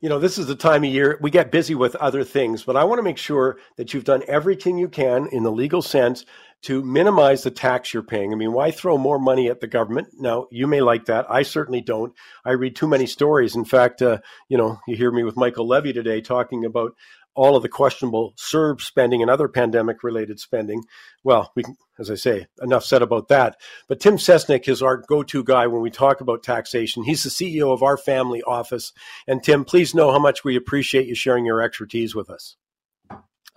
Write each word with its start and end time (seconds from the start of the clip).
you 0.00 0.08
know, 0.08 0.18
this 0.18 0.38
is 0.38 0.46
the 0.46 0.54
time 0.54 0.84
of 0.84 0.90
year 0.90 1.18
we 1.20 1.30
get 1.30 1.50
busy 1.50 1.74
with 1.74 1.96
other 1.96 2.22
things, 2.22 2.62
but 2.62 2.76
I 2.76 2.84
want 2.84 2.98
to 3.00 3.02
make 3.02 3.18
sure 3.18 3.58
that 3.76 3.92
you've 3.92 4.04
done 4.04 4.22
everything 4.28 4.78
you 4.78 4.88
can 4.88 5.26
in 5.28 5.42
the 5.42 5.50
legal 5.50 5.82
sense 5.82 6.24
to 6.62 6.82
minimize 6.84 7.42
the 7.42 7.50
tax 7.50 7.92
you're 7.94 8.02
paying. 8.02 8.32
I 8.32 8.36
mean, 8.36 8.52
why 8.52 8.70
throw 8.70 8.98
more 8.98 9.18
money 9.18 9.48
at 9.48 9.60
the 9.60 9.66
government? 9.66 10.08
Now, 10.18 10.46
you 10.50 10.66
may 10.66 10.80
like 10.80 11.04
that. 11.06 11.26
I 11.30 11.42
certainly 11.42 11.80
don't. 11.80 12.12
I 12.44 12.52
read 12.52 12.74
too 12.74 12.88
many 12.88 13.06
stories. 13.06 13.54
In 13.54 13.64
fact, 13.64 14.02
uh, 14.02 14.18
you 14.48 14.56
know, 14.56 14.80
you 14.86 14.96
hear 14.96 15.12
me 15.12 15.22
with 15.22 15.36
Michael 15.36 15.68
Levy 15.68 15.92
today 15.92 16.20
talking 16.20 16.64
about 16.64 16.96
all 17.38 17.54
of 17.54 17.62
the 17.62 17.68
questionable 17.68 18.34
CERB 18.36 18.80
spending 18.80 19.22
and 19.22 19.30
other 19.30 19.46
pandemic 19.46 20.02
related 20.02 20.40
spending. 20.40 20.82
Well, 21.22 21.52
we 21.54 21.62
as 22.00 22.10
I 22.10 22.16
say, 22.16 22.46
enough 22.60 22.84
said 22.84 23.02
about 23.02 23.28
that. 23.28 23.56
But 23.88 24.00
Tim 24.00 24.16
Cestnick 24.16 24.68
is 24.68 24.82
our 24.82 24.98
go 24.98 25.22
to 25.24 25.44
guy 25.44 25.66
when 25.66 25.82
we 25.82 25.90
talk 25.90 26.20
about 26.20 26.42
taxation. 26.42 27.02
He's 27.02 27.24
the 27.24 27.30
CEO 27.30 27.72
of 27.72 27.82
our 27.82 27.96
family 27.96 28.42
office. 28.42 28.92
And 29.26 29.42
Tim, 29.42 29.64
please 29.64 29.94
know 29.94 30.12
how 30.12 30.18
much 30.18 30.44
we 30.44 30.56
appreciate 30.56 31.06
you 31.06 31.14
sharing 31.14 31.44
your 31.44 31.60
expertise 31.60 32.14
with 32.14 32.30
us. 32.30 32.56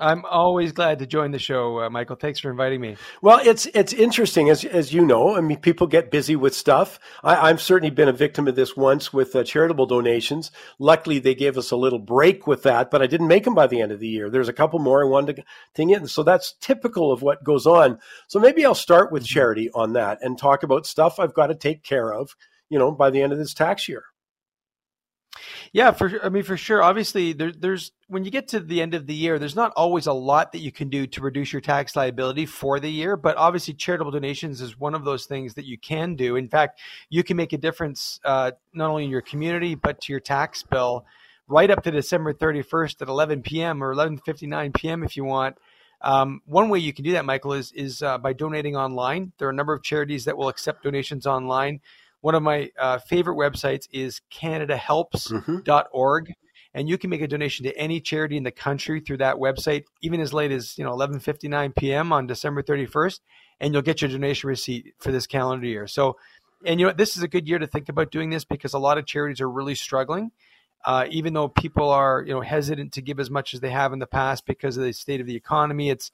I'm 0.02 0.26
always 0.26 0.72
glad 0.72 1.00
to 1.00 1.06
join 1.06 1.32
the 1.32 1.40
show, 1.40 1.82
uh, 1.82 1.90
Michael. 1.90 2.16
Thanks 2.16 2.40
for 2.40 2.50
inviting 2.50 2.82
me. 2.82 2.98
Well, 3.22 3.40
it's 3.44 3.68
it's 3.68 3.94
interesting 3.94 4.50
as 4.50 4.66
as 4.66 4.94
you 4.94 5.06
know. 5.06 5.36
I 5.36 5.42
mean, 5.42 5.60
people 5.60 5.86
get 5.86 6.10
busy 6.10 6.36
with 6.36 6.56
stuff. 6.56 7.00
I, 7.24 7.50
I've 7.50 7.62
certainly 7.62 7.92
been 7.92 8.10
a 8.10 8.14
victim 8.14 8.48
of 8.48 8.56
this 8.56 8.76
once 8.76 9.14
with 9.14 9.36
uh, 9.36 9.44
charitable 9.44 9.86
donations. 9.86 10.52
Luckily, 10.80 11.20
they 11.20 11.36
gave 11.36 11.58
us 11.58 11.70
a 11.72 11.76
little 11.76 12.00
break 12.00 12.48
with 12.48 12.64
that, 12.64 12.90
but 12.90 13.02
I 13.02 13.08
didn't 13.08 13.28
make 13.28 13.44
them 13.44 13.56
by 13.56 13.68
the 13.68 13.80
end 13.80 13.92
of 13.92 14.00
the 14.00 14.08
year. 14.08 14.30
There's 14.30 14.50
a 14.50 14.54
couple 14.54 14.80
more 14.80 15.06
I 15.06 15.08
wanted 15.08 15.36
to 15.36 15.44
thing 15.76 15.92
in, 15.92 16.08
so 16.08 16.24
that's 16.24 16.56
typical 16.60 17.12
of 17.12 17.22
what 17.22 17.44
goes 17.44 17.68
on. 17.68 18.00
So 18.28 18.40
maybe 18.40 18.66
I'll 18.66 18.74
start 18.74 19.12
with 19.12 19.24
mm-hmm. 19.24 19.34
charity 19.34 19.70
on 19.76 19.94
that 19.94 20.18
and 20.22 20.38
talk 20.38 20.64
about 20.64 20.88
stuff 20.88 21.20
I've 21.20 21.36
got 21.36 21.48
to 21.48 21.56
take 21.56 21.84
care 21.84 22.12
of. 22.12 22.36
You 22.70 22.80
know, 22.80 22.92
by 22.92 23.10
the 23.10 23.22
end 23.22 23.34
of 23.34 23.38
this 23.38 23.54
tax 23.54 23.90
year. 23.90 24.06
Yeah, 25.74 25.92
for 25.92 26.12
I 26.22 26.28
mean 26.28 26.44
for 26.44 26.58
sure. 26.58 26.84
Obviously, 26.84 27.32
there, 27.32 27.54
there's 27.54 27.94
when 28.08 28.26
you 28.26 28.32
get 28.32 28.50
to 28.50 28.60
the 28.60 28.82
end 28.82 28.94
of 28.94 29.08
the 29.08 29.14
year, 29.14 29.40
there's 29.40 29.56
not 29.56 29.72
always 29.78 30.06
a 30.06 30.12
lot 30.14 30.52
that 30.52 30.60
you 30.60 30.72
can 30.72 30.90
do 30.90 31.08
to 31.08 31.22
reduce 31.22 31.54
your 31.54 31.62
tax 31.62 31.96
liability 31.96 32.46
for 32.46 32.78
the 32.82 32.90
year. 32.90 33.16
But 33.16 33.38
obviously, 33.38 33.74
charitable 33.76 34.12
donations 34.12 34.60
is 34.60 34.78
one 34.78 34.94
of 34.94 35.06
those 35.06 35.26
things 35.28 35.54
that 35.54 35.64
you 35.66 35.78
can 35.78 36.16
do. 36.16 36.36
In 36.36 36.50
fact, 36.50 36.82
you 37.10 37.24
can 37.24 37.38
make 37.38 37.54
a 37.54 37.58
difference 37.58 38.20
uh, 38.26 38.52
not 38.74 38.90
only 38.90 39.06
in 39.06 39.10
your 39.10 39.22
community 39.22 39.76
but 39.76 40.02
to 40.02 40.12
your 40.12 40.20
tax 40.20 40.62
bill 40.62 41.06
right 41.48 41.72
up 41.72 41.84
to 41.84 41.92
December 41.92 42.34
31st 42.34 43.02
at 43.02 43.08
11 43.08 43.42
p.m. 43.42 43.82
or 43.82 43.96
11:59 43.96 44.74
p.m. 44.74 45.04
if 45.04 45.16
you 45.16 45.24
want. 45.24 45.58
Um, 46.02 46.42
one 46.46 46.70
way 46.70 46.80
you 46.80 46.94
can 46.94 47.06
do 47.06 47.12
that, 47.14 47.26
Michael, 47.26 47.54
is 47.54 47.72
is 47.72 48.02
uh, 48.02 48.18
by 48.18 48.34
donating 48.34 48.76
online. 48.76 49.32
There 49.38 49.48
are 49.48 49.52
a 49.52 49.56
number 49.56 49.74
of 49.74 49.84
charities 49.84 50.26
that 50.26 50.38
will 50.38 50.50
accept 50.50 50.84
donations 50.84 51.26
online. 51.26 51.80
One 52.22 52.36
of 52.36 52.44
my 52.44 52.70
uh, 52.80 53.00
favorite 53.00 53.36
websites 53.36 53.88
is 53.92 54.22
CanadaHelps.org. 54.34 56.24
Mm-hmm. 56.24 56.32
And 56.74 56.88
you 56.88 56.98
can 56.98 57.10
make 57.10 57.22
a 57.22 57.28
donation 57.28 57.66
to 57.66 57.78
any 57.78 58.00
charity 58.00 58.38
in 58.38 58.44
the 58.44 58.52
country 58.52 59.02
through 59.02 59.18
that 59.18 59.36
website, 59.36 59.84
even 60.02 60.22
as 60.22 60.34
late 60.34 60.54
as 60.54 60.78
you 60.78 60.86
know 60.86 60.92
11:59 60.92 61.76
p.m. 61.76 62.14
on 62.14 62.28
December 62.28 62.64
31st, 62.64 63.20
and 63.60 63.74
you'll 63.74 63.82
get 63.82 64.02
your 64.02 64.10
donation 64.10 64.48
receipt 64.48 64.94
for 64.98 65.12
this 65.12 65.28
calendar 65.28 65.68
year. 65.68 65.86
So, 65.86 66.16
and 66.66 66.80
you 66.80 66.86
know 66.86 66.94
this 66.94 67.18
is 67.18 67.24
a 67.24 67.28
good 67.28 67.46
year 67.46 67.60
to 67.60 67.68
think 67.68 67.90
about 67.90 68.10
doing 68.10 68.30
this 68.30 68.46
because 68.46 68.74
a 68.74 68.80
lot 68.80 68.98
of 68.98 69.06
charities 69.06 69.42
are 69.42 69.50
really 69.50 69.76
struggling. 69.76 70.32
Uh, 70.86 71.06
even 71.10 71.34
though 71.34 71.50
people 71.50 71.90
are 71.90 72.24
you 72.26 72.34
know 72.34 72.40
hesitant 72.40 72.94
to 72.94 73.02
give 73.02 73.20
as 73.20 73.30
much 73.30 73.54
as 73.54 73.60
they 73.60 73.70
have 73.70 73.92
in 73.92 74.00
the 74.00 74.08
past 74.08 74.46
because 74.46 74.78
of 74.78 74.84
the 74.86 74.94
state 74.94 75.20
of 75.20 75.28
the 75.28 75.36
economy, 75.36 75.90
it's 75.90 76.10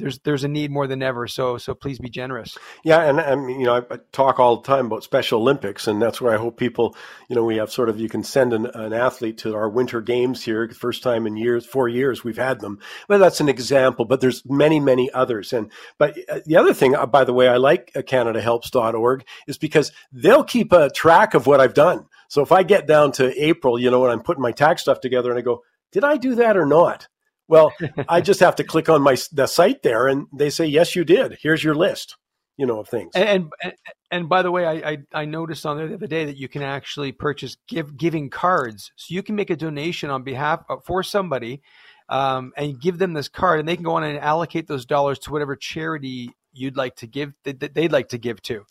there's 0.00 0.18
there's 0.20 0.44
a 0.44 0.48
need 0.48 0.70
more 0.70 0.86
than 0.86 1.02
ever. 1.02 1.26
So 1.26 1.58
so 1.58 1.74
please 1.74 1.98
be 1.98 2.08
generous. 2.08 2.56
Yeah, 2.84 3.02
and 3.02 3.20
I 3.20 3.36
mean, 3.36 3.60
you 3.60 3.66
know, 3.66 3.84
I, 3.90 3.98
talk 4.12 4.40
all 4.40 4.56
the 4.56 4.66
time 4.66 4.86
about 4.86 5.04
Special 5.04 5.40
Olympics, 5.40 5.86
and 5.86 6.00
that's 6.00 6.20
where 6.20 6.34
I 6.34 6.38
hope 6.38 6.56
people, 6.56 6.96
you 7.28 7.36
know, 7.36 7.44
we 7.44 7.56
have 7.56 7.70
sort 7.70 7.88
of 7.88 8.00
you 8.00 8.08
can 8.08 8.22
send 8.22 8.52
an, 8.52 8.66
an 8.66 8.92
athlete 8.92 9.38
to 9.38 9.54
our 9.54 9.68
Winter 9.68 10.00
Games 10.00 10.42
here, 10.42 10.68
first 10.70 11.02
time 11.02 11.26
in 11.26 11.36
years, 11.36 11.64
four 11.66 11.88
years 11.88 12.24
we've 12.24 12.36
had 12.38 12.60
them. 12.60 12.78
But 13.08 13.18
that's 13.18 13.40
an 13.40 13.48
example. 13.48 14.04
But 14.04 14.20
there's 14.20 14.42
many 14.46 14.80
many 14.80 15.10
others. 15.12 15.52
And 15.52 15.70
but 15.98 16.16
uh, 16.28 16.40
the 16.46 16.56
other 16.56 16.74
thing, 16.74 16.94
uh, 16.94 17.06
by 17.06 17.24
the 17.24 17.34
way, 17.34 17.48
I 17.48 17.58
like 17.58 17.92
uh, 17.94 18.00
CanadaHelps.org 18.00 19.24
is 19.46 19.58
because 19.58 19.92
they'll 20.12 20.44
keep 20.44 20.72
a 20.72 20.90
track 20.90 21.34
of 21.34 21.46
what 21.46 21.60
I've 21.60 21.74
done. 21.74 22.06
So 22.28 22.42
if 22.42 22.52
I 22.52 22.62
get 22.62 22.86
down 22.86 23.12
to 23.12 23.36
April, 23.42 23.78
you 23.78 23.90
know, 23.90 24.04
and 24.04 24.12
I'm 24.12 24.22
putting 24.22 24.42
my 24.42 24.52
tax 24.52 24.82
stuff 24.82 25.00
together, 25.00 25.30
and 25.30 25.38
I 25.38 25.42
go, 25.42 25.62
did 25.92 26.04
I 26.04 26.16
do 26.16 26.36
that 26.36 26.56
or 26.56 26.64
not? 26.64 27.08
Well, 27.50 27.72
I 28.08 28.20
just 28.20 28.38
have 28.40 28.54
to 28.56 28.64
click 28.64 28.88
on 28.88 29.02
my 29.02 29.16
the 29.32 29.48
site 29.48 29.82
there, 29.82 30.06
and 30.06 30.28
they 30.32 30.50
say, 30.50 30.66
"Yes, 30.66 30.94
you 30.94 31.04
did. 31.04 31.38
Here's 31.42 31.62
your 31.64 31.74
list." 31.74 32.16
You 32.56 32.66
know 32.66 32.78
of 32.78 32.88
things. 32.88 33.10
And 33.14 33.50
and, 33.62 33.72
and 34.10 34.28
by 34.28 34.42
the 34.42 34.50
way, 34.50 34.66
I, 34.66 34.90
I, 34.90 34.98
I 35.12 35.24
noticed 35.24 35.66
on 35.66 35.76
there 35.76 35.88
the 35.88 35.94
other 35.94 36.06
day 36.06 36.26
that 36.26 36.36
you 36.36 36.46
can 36.46 36.62
actually 36.62 37.10
purchase 37.10 37.56
give 37.66 37.96
giving 37.96 38.30
cards, 38.30 38.92
so 38.94 39.14
you 39.14 39.22
can 39.22 39.34
make 39.34 39.50
a 39.50 39.56
donation 39.56 40.10
on 40.10 40.22
behalf 40.22 40.62
of, 40.68 40.84
for 40.84 41.02
somebody, 41.02 41.60
um, 42.08 42.52
and 42.56 42.80
give 42.80 42.98
them 42.98 43.14
this 43.14 43.28
card, 43.28 43.58
and 43.58 43.68
they 43.68 43.74
can 43.74 43.84
go 43.84 43.94
on 43.94 44.04
and 44.04 44.18
allocate 44.18 44.68
those 44.68 44.86
dollars 44.86 45.18
to 45.20 45.32
whatever 45.32 45.56
charity 45.56 46.30
you'd 46.52 46.76
like 46.76 46.96
to 46.96 47.08
give 47.08 47.32
that 47.44 47.74
they'd 47.74 47.92
like 47.92 48.10
to 48.10 48.18
give 48.18 48.40
to. 48.42 48.64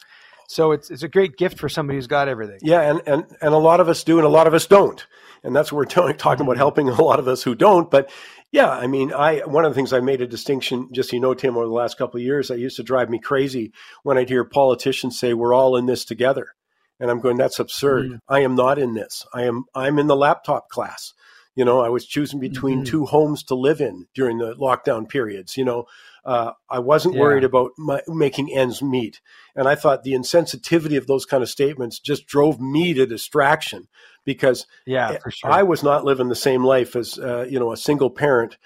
So 0.49 0.71
it's 0.71 0.89
it's 0.89 1.03
a 1.03 1.07
great 1.07 1.37
gift 1.37 1.59
for 1.59 1.69
somebody 1.69 1.97
who's 1.97 2.07
got 2.07 2.27
everything. 2.27 2.59
Yeah, 2.63 2.81
and 2.81 3.01
and 3.05 3.25
and 3.39 3.53
a 3.53 3.57
lot 3.57 3.79
of 3.79 3.87
us 3.87 4.03
do, 4.03 4.17
and 4.17 4.25
a 4.25 4.29
lot 4.29 4.47
of 4.47 4.55
us 4.55 4.65
don't, 4.65 5.05
and 5.43 5.55
that's 5.55 5.71
what 5.71 5.77
we're 5.77 6.13
talking 6.13 6.45
about 6.45 6.57
helping 6.57 6.89
a 6.89 7.01
lot 7.01 7.19
of 7.19 7.27
us 7.27 7.43
who 7.43 7.53
don't. 7.53 7.91
But 7.91 8.09
yeah, 8.51 8.69
I 8.69 8.87
mean, 8.87 9.13
I 9.13 9.39
one 9.39 9.63
of 9.63 9.71
the 9.71 9.75
things 9.75 9.93
I 9.93 9.99
made 9.99 10.21
a 10.21 10.27
distinction, 10.27 10.89
just 10.91 11.11
so 11.11 11.15
you 11.15 11.21
know, 11.21 11.35
Tim, 11.35 11.55
over 11.55 11.67
the 11.67 11.71
last 11.71 11.97
couple 11.97 12.17
of 12.17 12.23
years, 12.23 12.47
that 12.47 12.59
used 12.59 12.77
to 12.77 12.83
drive 12.83 13.09
me 13.09 13.19
crazy 13.19 13.71
when 14.03 14.17
I'd 14.17 14.29
hear 14.29 14.43
politicians 14.43 15.19
say, 15.19 15.33
"We're 15.33 15.53
all 15.53 15.77
in 15.77 15.85
this 15.85 16.03
together," 16.03 16.55
and 16.99 17.11
I'm 17.11 17.19
going, 17.19 17.37
"That's 17.37 17.59
absurd. 17.59 18.05
Mm-hmm. 18.05 18.15
I 18.27 18.39
am 18.39 18.55
not 18.55 18.79
in 18.79 18.95
this. 18.95 19.25
I 19.33 19.43
am. 19.43 19.65
I'm 19.75 19.99
in 19.99 20.07
the 20.07 20.15
laptop 20.15 20.69
class. 20.69 21.13
You 21.55 21.65
know, 21.65 21.81
I 21.81 21.89
was 21.89 22.07
choosing 22.07 22.39
between 22.39 22.79
mm-hmm. 22.79 22.91
two 22.91 23.05
homes 23.05 23.43
to 23.43 23.55
live 23.55 23.81
in 23.81 24.07
during 24.15 24.39
the 24.39 24.55
lockdown 24.55 25.07
periods. 25.07 25.55
You 25.55 25.65
know, 25.65 25.85
uh, 26.25 26.53
I 26.69 26.79
wasn't 26.79 27.15
yeah. 27.15 27.21
worried 27.21 27.43
about 27.43 27.71
my, 27.77 28.01
making 28.07 28.55
ends 28.55 28.81
meet, 28.81 29.21
and 29.55 29.67
I 29.67 29.75
thought 29.75 30.03
the 30.03 30.13
insensitivity 30.13 30.97
of 30.97 31.05
those 31.05 31.25
kind 31.25 31.43
of 31.43 31.49
statements 31.49 31.99
just 31.99 32.25
drove 32.25 32.59
me 32.59 32.95
to 32.95 33.05
distraction 33.05 33.89
because 34.29 34.67
yeah, 34.85 35.17
for 35.17 35.31
sure. 35.31 35.51
I 35.51 35.63
was 35.63 35.81
not 35.81 36.05
living 36.05 36.29
the 36.29 36.35
same 36.35 36.63
life 36.63 36.95
as 36.95 37.17
uh, 37.17 37.47
you 37.49 37.59
know 37.59 37.71
a 37.71 37.77
single 37.77 38.11
parent 38.11 38.57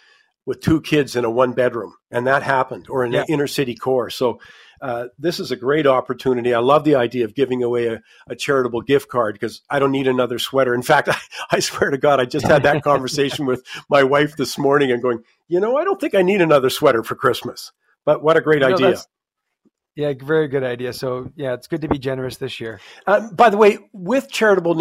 with 0.46 0.60
two 0.60 0.82
kids 0.82 1.16
in 1.16 1.24
a 1.24 1.30
one 1.32 1.54
bedroom, 1.54 1.96
and 2.12 2.28
that 2.28 2.44
happened, 2.44 2.88
or 2.90 3.06
in 3.06 3.14
yeah. 3.14 3.24
inner 3.30 3.48
city 3.48 3.74
core. 3.76 4.10
So 4.10 4.42
uh, 4.82 5.06
this 5.18 5.40
is 5.40 5.52
a 5.52 5.56
great 5.56 5.88
opportunity. 5.88 6.54
I 6.54 6.60
love 6.60 6.84
the 6.84 6.96
idea 6.96 7.24
of 7.24 7.34
giving 7.34 7.64
away 7.64 7.88
a, 7.88 8.02
a 8.28 8.36
charitable 8.36 8.82
gift 8.82 9.08
card 9.08 9.36
because 9.36 9.62
I 9.70 9.80
don't 9.80 9.94
need 9.94 10.08
another 10.08 10.38
sweater. 10.38 10.76
In 10.76 10.82
fact, 10.82 11.08
I, 11.08 11.18
I 11.52 11.60
swear 11.62 11.92
to 11.92 11.98
God, 11.98 12.20
I 12.20 12.26
just 12.26 12.46
had 12.46 12.64
that 12.64 12.84
conversation 12.92 13.46
with 13.46 13.66
my 13.88 14.04
wife 14.04 14.36
this 14.36 14.58
morning 14.58 14.92
and 14.92 15.02
going, 15.02 15.24
you 15.48 15.62
know, 15.62 15.78
I 15.78 15.86
don't 15.86 16.02
think 16.02 16.14
I 16.14 16.24
need 16.24 16.42
another 16.42 16.70
sweater 16.70 17.04
for 17.04 17.16
Christmas. 17.16 17.72
But 18.04 18.22
what 18.22 18.36
a 18.36 18.42
great 18.42 18.60
no, 18.60 18.74
idea! 18.74 18.98
Yeah, 19.96 20.14
very 20.18 20.48
good 20.48 20.64
idea. 20.64 20.92
So, 20.92 21.32
yeah, 21.36 21.54
it's 21.54 21.68
good 21.68 21.82
to 21.82 21.88
be 21.88 22.00
generous 22.00 22.38
this 22.38 22.60
year. 22.60 22.80
Uh, 23.06 23.30
by 23.32 23.52
the 23.52 23.58
way, 23.58 23.78
with 23.94 24.32
charitable 24.32 24.74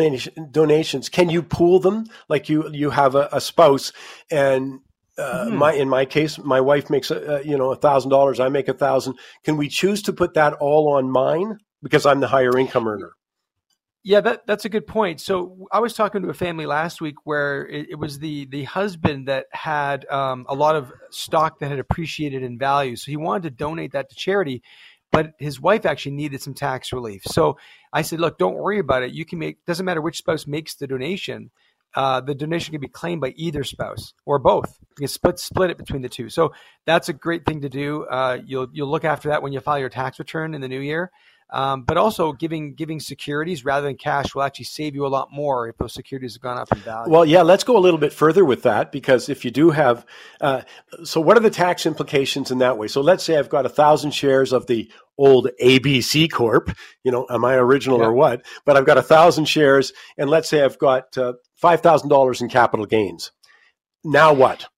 donations, 0.50 1.08
can 1.10 1.28
you 1.28 1.42
pool 1.42 1.80
them? 1.80 2.06
Like 2.28 2.48
you, 2.48 2.70
you 2.72 2.88
have 2.88 3.14
a, 3.14 3.28
a 3.30 3.40
spouse, 3.40 3.92
and 4.30 4.80
uh, 5.18 5.44
mm-hmm. 5.44 5.56
my 5.56 5.72
in 5.74 5.88
my 5.88 6.06
case, 6.06 6.38
my 6.38 6.60
wife 6.60 6.88
makes 6.88 7.10
a, 7.10 7.42
you 7.44 7.58
know 7.58 7.70
a 7.70 7.76
thousand 7.76 8.10
dollars, 8.10 8.40
I 8.40 8.48
make 8.48 8.68
a 8.68 8.74
thousand. 8.74 9.18
Can 9.44 9.58
we 9.58 9.68
choose 9.68 10.00
to 10.02 10.12
put 10.12 10.34
that 10.34 10.54
all 10.54 10.94
on 10.94 11.10
mine 11.10 11.58
because 11.82 12.06
I'm 12.06 12.20
the 12.20 12.28
higher 12.28 12.56
income 12.56 12.88
earner? 12.88 13.12
Yeah, 14.04 14.20
that 14.22 14.46
that's 14.46 14.64
a 14.64 14.68
good 14.68 14.86
point. 14.86 15.20
So 15.20 15.68
I 15.70 15.80
was 15.80 15.94
talking 15.94 16.22
to 16.22 16.30
a 16.30 16.34
family 16.34 16.66
last 16.66 17.00
week 17.00 17.16
where 17.24 17.66
it, 17.66 17.90
it 17.90 17.98
was 17.98 18.18
the 18.18 18.46
the 18.46 18.64
husband 18.64 19.28
that 19.28 19.46
had 19.52 20.06
um, 20.08 20.46
a 20.48 20.54
lot 20.54 20.74
of 20.74 20.90
stock 21.10 21.58
that 21.58 21.68
had 21.68 21.78
appreciated 21.78 22.42
in 22.42 22.58
value, 22.58 22.96
so 22.96 23.10
he 23.10 23.16
wanted 23.18 23.42
to 23.42 23.50
donate 23.50 23.92
that 23.92 24.08
to 24.08 24.16
charity 24.16 24.62
but 25.12 25.34
his 25.38 25.60
wife 25.60 25.86
actually 25.86 26.12
needed 26.12 26.42
some 26.42 26.54
tax 26.54 26.92
relief. 26.92 27.22
So 27.24 27.58
I 27.92 28.02
said, 28.02 28.18
look, 28.18 28.38
don't 28.38 28.56
worry 28.56 28.78
about 28.78 29.02
it. 29.02 29.12
You 29.12 29.24
can 29.24 29.38
make 29.38 29.64
doesn't 29.66 29.84
matter 29.84 30.00
which 30.00 30.18
spouse 30.18 30.46
makes 30.46 30.74
the 30.74 30.86
donation. 30.86 31.50
Uh, 31.94 32.22
the 32.22 32.34
donation 32.34 32.72
can 32.72 32.80
be 32.80 32.88
claimed 32.88 33.20
by 33.20 33.34
either 33.36 33.62
spouse 33.62 34.14
or 34.24 34.38
both. 34.38 34.78
You 34.80 35.02
can 35.02 35.08
split 35.08 35.38
split 35.38 35.70
it 35.70 35.76
between 35.76 36.00
the 36.00 36.08
two. 36.08 36.30
So 36.30 36.54
that's 36.86 37.10
a 37.10 37.12
great 37.12 37.44
thing 37.44 37.60
to 37.60 37.68
do. 37.68 38.04
Uh, 38.04 38.38
you'll 38.44 38.68
you'll 38.72 38.90
look 38.90 39.04
after 39.04 39.28
that 39.28 39.42
when 39.42 39.52
you 39.52 39.60
file 39.60 39.78
your 39.78 39.90
tax 39.90 40.18
return 40.18 40.54
in 40.54 40.62
the 40.62 40.68
new 40.68 40.80
year. 40.80 41.10
Um, 41.52 41.82
but 41.82 41.98
also 41.98 42.32
giving 42.32 42.72
giving 42.74 42.98
securities 42.98 43.62
rather 43.62 43.86
than 43.86 43.96
cash 43.96 44.34
will 44.34 44.42
actually 44.42 44.64
save 44.64 44.94
you 44.94 45.06
a 45.06 45.08
lot 45.08 45.28
more 45.30 45.68
if 45.68 45.76
those 45.76 45.92
securities 45.92 46.34
have 46.34 46.40
gone 46.40 46.56
up 46.56 46.72
in 46.72 46.78
value. 46.78 47.12
Well, 47.12 47.26
yeah, 47.26 47.42
let's 47.42 47.62
go 47.62 47.76
a 47.76 47.78
little 47.78 48.00
bit 48.00 48.12
further 48.12 48.42
with 48.42 48.62
that 48.62 48.90
because 48.90 49.28
if 49.28 49.44
you 49.44 49.50
do 49.50 49.70
have, 49.70 50.06
uh, 50.40 50.62
so 51.04 51.20
what 51.20 51.36
are 51.36 51.40
the 51.40 51.50
tax 51.50 51.84
implications 51.84 52.50
in 52.50 52.58
that 52.58 52.78
way? 52.78 52.88
So 52.88 53.02
let's 53.02 53.22
say 53.22 53.38
I've 53.38 53.50
got 53.50 53.66
a 53.66 53.68
thousand 53.68 54.12
shares 54.12 54.54
of 54.54 54.66
the 54.66 54.90
old 55.18 55.48
ABC 55.62 56.32
Corp. 56.32 56.74
You 57.04 57.12
know, 57.12 57.26
am 57.28 57.44
I 57.44 57.56
original 57.56 57.98
yeah. 57.98 58.06
or 58.06 58.12
what? 58.14 58.46
But 58.64 58.78
I've 58.78 58.86
got 58.86 58.96
a 58.96 59.02
thousand 59.02 59.44
shares, 59.44 59.92
and 60.16 60.30
let's 60.30 60.48
say 60.48 60.62
I've 60.64 60.78
got 60.78 61.18
uh, 61.18 61.34
five 61.56 61.82
thousand 61.82 62.08
dollars 62.08 62.40
in 62.40 62.48
capital 62.48 62.86
gains. 62.86 63.30
Now 64.04 64.32
what? 64.32 64.68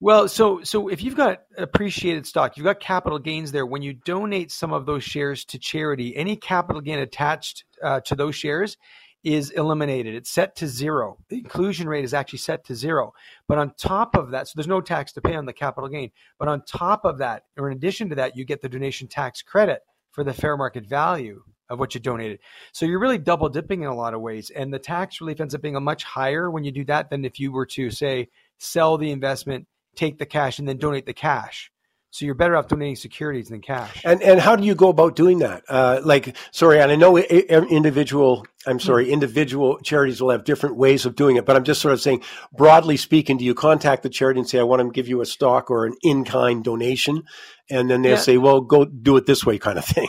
Well, 0.00 0.28
so 0.28 0.62
so 0.62 0.88
if 0.88 1.02
you've 1.02 1.16
got 1.16 1.42
appreciated 1.56 2.24
stock, 2.24 2.56
you've 2.56 2.64
got 2.64 2.78
capital 2.78 3.18
gains 3.18 3.50
there. 3.50 3.66
When 3.66 3.82
you 3.82 3.92
donate 3.92 4.52
some 4.52 4.72
of 4.72 4.86
those 4.86 5.02
shares 5.02 5.44
to 5.46 5.58
charity, 5.58 6.16
any 6.16 6.36
capital 6.36 6.80
gain 6.80 7.00
attached 7.00 7.64
uh, 7.82 8.00
to 8.02 8.14
those 8.14 8.36
shares 8.36 8.76
is 9.24 9.50
eliminated. 9.50 10.14
It's 10.14 10.30
set 10.30 10.54
to 10.56 10.68
zero. 10.68 11.18
The 11.28 11.38
inclusion 11.38 11.88
rate 11.88 12.04
is 12.04 12.14
actually 12.14 12.38
set 12.38 12.64
to 12.66 12.76
zero. 12.76 13.12
But 13.48 13.58
on 13.58 13.74
top 13.76 14.16
of 14.16 14.30
that, 14.30 14.46
so 14.46 14.52
there's 14.54 14.68
no 14.68 14.80
tax 14.80 15.12
to 15.14 15.20
pay 15.20 15.34
on 15.34 15.46
the 15.46 15.52
capital 15.52 15.88
gain. 15.88 16.12
But 16.38 16.46
on 16.46 16.62
top 16.62 17.04
of 17.04 17.18
that, 17.18 17.42
or 17.56 17.68
in 17.68 17.76
addition 17.76 18.10
to 18.10 18.14
that, 18.16 18.36
you 18.36 18.44
get 18.44 18.62
the 18.62 18.68
donation 18.68 19.08
tax 19.08 19.42
credit 19.42 19.82
for 20.12 20.22
the 20.22 20.32
fair 20.32 20.56
market 20.56 20.86
value 20.86 21.42
of 21.68 21.80
what 21.80 21.94
you 21.94 22.00
donated. 22.00 22.38
So 22.72 22.86
you're 22.86 23.00
really 23.00 23.18
double 23.18 23.48
dipping 23.48 23.82
in 23.82 23.88
a 23.88 23.94
lot 23.94 24.14
of 24.14 24.20
ways. 24.20 24.50
And 24.50 24.72
the 24.72 24.78
tax 24.78 25.20
relief 25.20 25.40
ends 25.40 25.56
up 25.56 25.62
being 25.62 25.76
a 25.76 25.80
much 25.80 26.04
higher 26.04 26.48
when 26.48 26.62
you 26.62 26.70
do 26.70 26.84
that 26.84 27.10
than 27.10 27.24
if 27.24 27.40
you 27.40 27.50
were 27.50 27.66
to 27.66 27.90
say 27.90 28.28
sell 28.58 28.96
the 28.96 29.10
investment, 29.10 29.66
take 29.98 30.18
the 30.18 30.26
cash, 30.26 30.58
and 30.58 30.68
then 30.68 30.78
donate 30.78 31.06
the 31.06 31.12
cash. 31.12 31.70
So 32.10 32.24
you're 32.24 32.34
better 32.34 32.56
off 32.56 32.68
donating 32.68 32.96
securities 32.96 33.48
than 33.48 33.60
cash. 33.60 34.00
And 34.02 34.22
and 34.22 34.40
how 34.40 34.56
do 34.56 34.64
you 34.64 34.74
go 34.74 34.88
about 34.88 35.14
doing 35.14 35.40
that? 35.40 35.62
Uh, 35.68 36.00
like, 36.02 36.34
sorry, 36.52 36.80
and 36.80 36.90
I 36.90 36.96
know 36.96 37.18
individual. 37.18 38.46
I'm 38.66 38.80
sorry, 38.80 39.06
hmm. 39.06 39.12
individual 39.12 39.78
charities 39.80 40.20
will 40.20 40.30
have 40.30 40.44
different 40.44 40.76
ways 40.76 41.04
of 41.04 41.16
doing 41.16 41.36
it, 41.36 41.44
but 41.44 41.54
I'm 41.54 41.64
just 41.64 41.80
sort 41.80 41.92
of 41.92 42.00
saying, 42.00 42.22
broadly 42.56 42.96
speaking, 42.96 43.36
do 43.36 43.44
you 43.44 43.54
contact 43.54 44.02
the 44.02 44.08
charity 44.08 44.40
and 44.40 44.48
say, 44.48 44.58
I 44.58 44.62
want 44.62 44.80
to 44.82 44.90
give 44.90 45.08
you 45.08 45.20
a 45.20 45.26
stock 45.26 45.70
or 45.70 45.84
an 45.84 45.94
in 46.02 46.24
kind 46.24 46.64
donation, 46.64 47.24
and 47.70 47.90
then 47.90 48.02
they'll 48.02 48.12
yeah. 48.12 48.18
say, 48.18 48.38
well, 48.38 48.62
go 48.62 48.86
do 48.86 49.16
it 49.16 49.26
this 49.26 49.44
way, 49.44 49.58
kind 49.58 49.78
of 49.78 49.84
thing. 49.84 50.08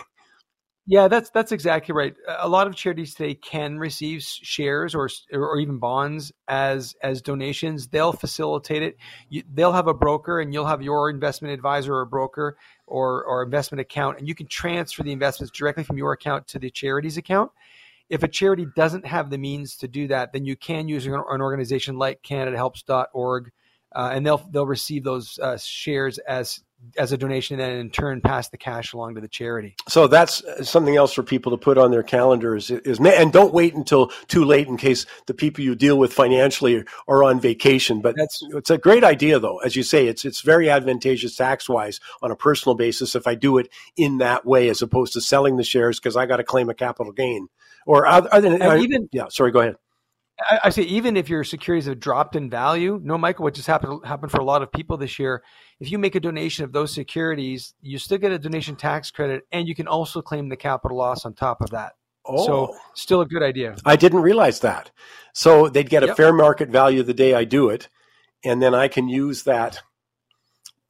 Yeah, 0.91 1.07
that's 1.07 1.29
that's 1.29 1.51
exactly 1.51 1.93
right. 1.93 2.15
A 2.39 2.49
lot 2.49 2.65
of 2.65 2.75
charities 2.75 3.13
today 3.13 3.35
can 3.35 3.77
receive 3.77 4.23
shares 4.23 4.95
or 4.95 5.07
or 5.31 5.59
even 5.59 5.77
bonds 5.77 6.31
as 6.47 6.95
as 7.03 7.21
donations. 7.21 7.89
They'll 7.89 8.11
facilitate 8.11 8.81
it. 8.81 8.97
You, 9.29 9.43
they'll 9.53 9.73
have 9.73 9.85
a 9.87 9.93
broker, 9.93 10.39
and 10.39 10.51
you'll 10.51 10.65
have 10.65 10.81
your 10.81 11.11
investment 11.11 11.53
advisor 11.53 11.93
or 11.93 12.05
broker 12.05 12.57
or 12.87 13.23
or 13.23 13.43
investment 13.43 13.81
account, 13.81 14.17
and 14.17 14.27
you 14.27 14.33
can 14.33 14.47
transfer 14.47 15.03
the 15.03 15.11
investments 15.11 15.55
directly 15.55 15.83
from 15.83 15.99
your 15.99 16.11
account 16.11 16.47
to 16.47 16.59
the 16.59 16.71
charity's 16.71 17.17
account. 17.17 17.51
If 18.09 18.23
a 18.23 18.27
charity 18.27 18.65
doesn't 18.75 19.05
have 19.05 19.29
the 19.29 19.37
means 19.37 19.77
to 19.77 19.87
do 19.87 20.07
that, 20.07 20.33
then 20.33 20.43
you 20.45 20.55
can 20.55 20.87
use 20.87 21.05
an 21.05 21.13
organization 21.13 21.99
like 21.99 22.23
CanadaHelps.org, 22.23 23.51
uh, 23.95 24.09
and 24.11 24.25
they'll 24.25 24.41
they'll 24.49 24.65
receive 24.65 25.03
those 25.03 25.37
uh, 25.37 25.55
shares 25.59 26.17
as 26.17 26.61
as 26.97 27.11
a 27.11 27.17
donation 27.17 27.59
and 27.59 27.79
in 27.79 27.89
turn 27.89 28.21
pass 28.21 28.49
the 28.49 28.57
cash 28.57 28.93
along 28.93 29.15
to 29.15 29.21
the 29.21 29.27
charity. 29.27 29.75
So 29.87 30.07
that's 30.07 30.41
something 30.67 30.95
else 30.95 31.13
for 31.13 31.23
people 31.23 31.51
to 31.51 31.57
put 31.57 31.77
on 31.77 31.91
their 31.91 32.03
calendars 32.03 32.71
is, 32.71 32.99
and 32.99 33.33
don't 33.33 33.53
wait 33.53 33.73
until 33.75 34.07
too 34.27 34.45
late 34.45 34.67
in 34.67 34.77
case 34.77 35.05
the 35.27 35.33
people 35.33 35.63
you 35.63 35.75
deal 35.75 35.97
with 35.97 36.13
financially 36.13 36.83
are 37.07 37.23
on 37.23 37.39
vacation. 37.39 38.01
But 38.01 38.15
that's, 38.15 38.41
it's 38.51 38.69
a 38.69 38.77
great 38.77 39.03
idea 39.03 39.39
though. 39.39 39.57
As 39.59 39.75
you 39.75 39.83
say, 39.83 40.07
it's, 40.07 40.25
it's 40.25 40.41
very 40.41 40.69
advantageous 40.69 41.35
tax 41.35 41.67
wise 41.67 41.99
on 42.21 42.31
a 42.31 42.35
personal 42.35 42.75
basis 42.75 43.15
if 43.15 43.27
I 43.27 43.35
do 43.35 43.57
it 43.57 43.69
in 43.97 44.19
that 44.19 44.45
way 44.45 44.69
as 44.69 44.81
opposed 44.81 45.13
to 45.13 45.21
selling 45.21 45.57
the 45.57 45.63
shares 45.63 45.99
because 45.99 46.15
I 46.15 46.25
got 46.25 46.37
to 46.37 46.43
claim 46.43 46.69
a 46.69 46.73
capital 46.73 47.11
gain 47.11 47.47
or 47.85 48.05
other, 48.05 48.29
other 48.31 48.57
than, 48.57 48.81
even, 48.81 49.09
yeah, 49.11 49.27
sorry, 49.29 49.51
go 49.51 49.59
ahead. 49.59 49.75
I, 50.49 50.59
I 50.65 50.69
say 50.69 50.83
even 50.83 51.17
if 51.17 51.29
your 51.29 51.43
securities 51.43 51.85
have 51.85 51.99
dropped 51.99 52.35
in 52.35 52.49
value, 52.49 52.99
no, 53.03 53.17
Michael, 53.17 53.43
what 53.43 53.53
just 53.53 53.67
happened 53.67 54.05
happened 54.05 54.31
for 54.31 54.39
a 54.39 54.43
lot 54.43 54.61
of 54.61 54.71
people 54.71 54.97
this 54.97 55.19
year. 55.19 55.43
If 55.79 55.91
you 55.91 55.97
make 55.97 56.15
a 56.15 56.19
donation 56.19 56.65
of 56.65 56.71
those 56.71 56.93
securities, 56.93 57.73
you 57.81 57.97
still 57.97 58.17
get 58.17 58.31
a 58.31 58.39
donation 58.39 58.75
tax 58.75 59.11
credit, 59.11 59.43
and 59.51 59.67
you 59.67 59.75
can 59.75 59.87
also 59.87 60.21
claim 60.21 60.49
the 60.49 60.57
capital 60.57 60.97
loss 60.97 61.25
on 61.25 61.33
top 61.33 61.61
of 61.61 61.69
that. 61.71 61.93
Oh. 62.25 62.45
So 62.45 62.75
still 62.93 63.21
a 63.21 63.25
good 63.25 63.43
idea. 63.43 63.75
I 63.85 63.95
didn't 63.95 64.21
realize 64.21 64.59
that. 64.59 64.91
So 65.33 65.69
they'd 65.69 65.89
get 65.89 66.03
a 66.03 66.07
yep. 66.07 66.17
fair 66.17 66.33
market 66.33 66.69
value 66.69 67.03
the 67.03 67.13
day 67.13 67.33
I 67.33 67.43
do 67.43 67.69
it, 67.69 67.89
and 68.43 68.61
then 68.61 68.75
I 68.75 68.87
can 68.87 69.07
use 69.07 69.43
that. 69.43 69.81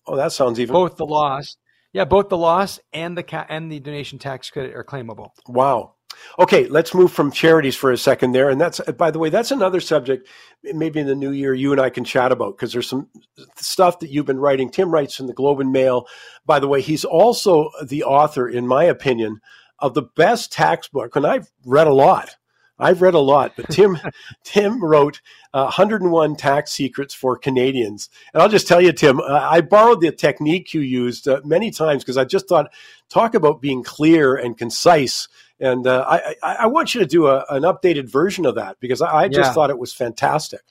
Oh, 0.06 0.16
that 0.16 0.32
sounds 0.32 0.60
even 0.60 0.74
both 0.74 0.98
the 0.98 1.06
loss. 1.06 1.58
Yeah, 1.94 2.06
both 2.06 2.30
the 2.30 2.38
loss 2.38 2.80
and 2.94 3.18
the 3.18 3.24
ca- 3.24 3.48
and 3.50 3.72
the 3.72 3.80
donation 3.80 4.20
tax 4.20 4.50
credit 4.50 4.76
are 4.76 4.84
claimable. 4.84 5.30
Wow. 5.48 5.96
Okay, 6.38 6.68
let's 6.68 6.94
move 6.94 7.12
from 7.12 7.32
charities 7.32 7.76
for 7.76 7.92
a 7.92 7.98
second 7.98 8.32
there. 8.32 8.50
And 8.50 8.60
that's, 8.60 8.80
by 8.98 9.12
the 9.12 9.20
way, 9.20 9.30
that's 9.30 9.52
another 9.52 9.80
subject 9.80 10.28
maybe 10.64 11.00
in 11.00 11.08
the 11.08 11.16
new 11.16 11.32
year 11.32 11.54
you 11.54 11.72
and 11.72 11.82
I 11.82 11.90
can 11.90 12.04
chat 12.04 12.32
about 12.32 12.58
because 12.58 12.74
there's 12.74 12.90
some 12.90 13.08
stuff 13.56 14.00
that 14.00 14.10
you've 14.10 14.26
been 14.26 14.40
writing. 14.40 14.70
Tim 14.70 14.92
writes 14.92 15.20
in 15.20 15.28
the 15.28 15.34
Globe 15.34 15.60
and 15.60 15.72
Mail. 15.72 16.08
By 16.46 16.60
the 16.60 16.68
way, 16.68 16.82
he's 16.82 17.06
also 17.06 17.70
the 17.84 18.04
author, 18.04 18.48
in 18.48 18.68
my 18.68 18.84
opinion, 18.84 19.42
of 19.80 19.94
the 19.94 20.02
best 20.02 20.52
tax 20.52 20.88
book. 20.88 21.16
And 21.16 21.26
I've 21.26 21.50
read 21.66 21.88
a 21.88 21.94
lot. 21.94 22.36
I've 22.80 23.02
read 23.02 23.14
a 23.14 23.20
lot, 23.20 23.54
but 23.58 23.70
Tim 23.70 24.00
Tim 24.44 24.84
wrote 24.84 25.22
uh, 25.54 25.64
101 25.64 26.36
tax 26.38 26.72
secrets 26.72 27.14
for 27.14 27.38
Canadians. 27.38 28.10
And 28.34 28.42
I'll 28.42 28.50
just 28.50 28.68
tell 28.68 28.80
you, 28.80 28.94
Tim, 28.94 29.20
uh, 29.20 29.24
I 29.26 29.62
borrowed 29.62 30.02
the 30.02 30.12
technique 30.12 30.74
you 30.74 30.82
used 30.82 31.28
uh, 31.28 31.42
many 31.44 31.72
times 31.72 32.04
because 32.04 32.18
I 32.18 32.24
just 32.24 32.48
thought, 32.48 32.72
talk 33.10 33.36
about 33.36 33.62
being 33.62 33.84
clear 33.84 34.36
and 34.36 34.58
concise 34.58 35.28
and 35.60 35.86
uh, 35.86 36.06
I, 36.08 36.36
I, 36.44 36.56
I, 36.56 36.66
want 36.68 36.94
you 36.94 37.02
to 37.02 37.06
do 37.06 37.28
a, 37.28 37.46
an 37.50 37.64
updated 37.64 38.10
version 38.10 38.46
of 38.46 38.56
that 38.56 38.78
because 38.80 39.02
I, 39.02 39.24
I 39.24 39.28
just 39.28 39.50
yeah. 39.50 39.54
thought 39.54 39.70
it 39.70 39.78
was 39.78 39.94
fantastic. 39.94 40.62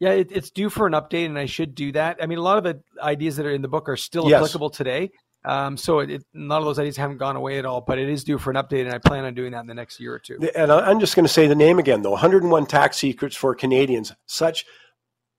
Yeah, 0.00 0.10
it, 0.10 0.32
it's 0.32 0.50
due 0.50 0.68
for 0.68 0.86
an 0.86 0.92
update, 0.92 1.26
and 1.26 1.38
I 1.38 1.46
should 1.46 1.74
do 1.74 1.92
that. 1.92 2.18
I 2.20 2.26
mean, 2.26 2.38
a 2.38 2.42
lot 2.42 2.58
of 2.58 2.64
the 2.64 2.82
ideas 3.00 3.36
that 3.36 3.46
are 3.46 3.52
in 3.52 3.62
the 3.62 3.68
book 3.68 3.88
are 3.88 3.96
still 3.96 4.28
yes. 4.28 4.38
applicable 4.38 4.70
today. 4.70 5.10
Um, 5.44 5.76
so 5.76 6.00
it, 6.00 6.10
it, 6.10 6.24
none 6.32 6.58
of 6.58 6.64
those 6.64 6.78
ideas 6.78 6.96
haven't 6.96 7.18
gone 7.18 7.36
away 7.36 7.58
at 7.58 7.66
all, 7.66 7.80
but 7.82 7.98
it 7.98 8.08
is 8.08 8.24
due 8.24 8.38
for 8.38 8.50
an 8.50 8.56
update, 8.56 8.86
and 8.86 8.92
I 8.92 8.98
plan 8.98 9.24
on 9.24 9.34
doing 9.34 9.52
that 9.52 9.60
in 9.60 9.66
the 9.66 9.74
next 9.74 10.00
year 10.00 10.14
or 10.14 10.18
two. 10.18 10.38
And 10.56 10.72
I'm 10.72 11.00
just 11.00 11.14
going 11.14 11.26
to 11.26 11.32
say 11.32 11.46
the 11.46 11.54
name 11.54 11.78
again, 11.78 12.02
though 12.02 12.12
101 12.12 12.66
Tax 12.66 12.96
Secrets 12.96 13.36
for 13.36 13.54
Canadians. 13.54 14.12
Such 14.26 14.64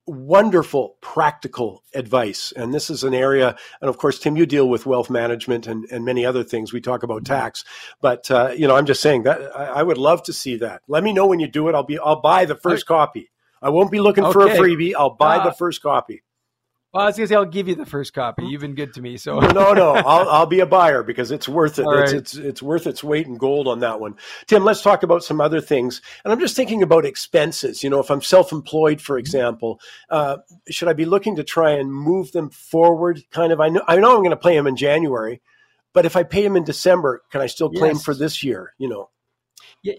wonderful 0.07 0.97
practical 1.01 1.83
advice. 1.93 2.53
And 2.55 2.73
this 2.73 2.89
is 2.89 3.03
an 3.03 3.13
area, 3.13 3.55
and 3.81 3.89
of 3.89 3.97
course, 3.97 4.19
Tim, 4.19 4.37
you 4.37 4.45
deal 4.45 4.69
with 4.69 4.85
wealth 4.85 5.09
management 5.09 5.67
and, 5.67 5.85
and 5.91 6.05
many 6.05 6.25
other 6.25 6.43
things. 6.43 6.71
We 6.71 6.81
talk 6.81 7.03
about 7.03 7.25
tax, 7.25 7.63
but 8.01 8.29
uh, 8.29 8.53
you 8.55 8.67
know, 8.67 8.75
I'm 8.75 8.85
just 8.85 9.01
saying 9.01 9.23
that 9.23 9.55
I, 9.55 9.65
I, 9.65 9.83
would 9.83 9.97
love 9.97 10.23
to 10.23 10.33
see 10.33 10.57
that. 10.57 10.81
Let 10.87 11.03
me 11.03 11.13
know 11.13 11.25
when 11.27 11.39
you 11.39 11.47
do 11.47 11.67
it. 11.69 11.75
I'll 11.75 11.83
be, 11.83 11.99
I'll 11.99 12.21
buy 12.21 12.45
the 12.45 12.55
first 12.55 12.85
copy. 12.85 13.31
I 13.61 13.69
won't 13.69 13.91
be 13.91 13.99
looking 13.99 14.25
okay. 14.25 14.33
for 14.33 14.47
a 14.47 14.49
freebie. 14.49 14.93
I'll 14.97 15.15
buy 15.15 15.37
uh, 15.37 15.45
the 15.45 15.53
first 15.53 15.81
copy. 15.81 16.21
Well, 16.95 17.03
I 17.03 17.07
was 17.07 17.17
gonna 17.17 17.27
say 17.27 17.35
I'll 17.35 17.43
give 17.43 17.67
you 17.67 17.75
the 17.75 17.85
first 17.85 18.13
copy. 18.13 18.45
You've 18.45 18.61
been 18.61 18.73
good 18.73 18.93
to 18.93 19.01
me, 19.01 19.17
so 19.17 19.39
no, 19.39 19.73
no, 19.73 19.95
I'll, 19.95 20.29
I'll 20.29 20.45
be 20.45 20.61
a 20.61 20.65
buyer 20.65 21.03
because 21.03 21.29
it's 21.29 21.45
worth 21.45 21.77
it. 21.77 21.81
It's, 21.81 22.13
right. 22.13 22.13
it's, 22.13 22.35
it's 22.35 22.63
worth 22.63 22.87
its 22.87 23.03
weight 23.03 23.27
in 23.27 23.37
gold 23.37 23.67
on 23.67 23.81
that 23.81 23.99
one. 23.99 24.15
Tim, 24.47 24.63
let's 24.63 24.81
talk 24.81 25.03
about 25.03 25.21
some 25.21 25.41
other 25.41 25.59
things. 25.59 26.01
And 26.23 26.31
I'm 26.31 26.39
just 26.39 26.55
thinking 26.55 26.81
about 26.81 27.05
expenses. 27.05 27.83
You 27.83 27.89
know, 27.89 27.99
if 27.99 28.09
I'm 28.09 28.21
self-employed, 28.21 29.01
for 29.01 29.17
example, 29.17 29.81
uh, 30.09 30.37
should 30.69 30.87
I 30.87 30.93
be 30.93 31.03
looking 31.03 31.35
to 31.35 31.43
try 31.43 31.71
and 31.71 31.93
move 31.93 32.31
them 32.31 32.49
forward? 32.49 33.21
Kind 33.29 33.51
of. 33.51 33.59
I 33.59 33.67
know 33.67 33.81
I 33.85 33.97
know 33.97 34.15
I'm 34.15 34.19
going 34.19 34.29
to 34.29 34.37
pay 34.37 34.55
them 34.55 34.65
in 34.65 34.77
January, 34.77 35.41
but 35.91 36.05
if 36.05 36.15
I 36.15 36.23
pay 36.23 36.43
them 36.43 36.55
in 36.55 36.63
December, 36.63 37.23
can 37.29 37.41
I 37.41 37.47
still 37.47 37.69
claim 37.69 37.95
yes. 37.95 38.05
for 38.05 38.13
this 38.13 38.41
year? 38.41 38.73
You 38.77 38.87
know. 38.87 39.09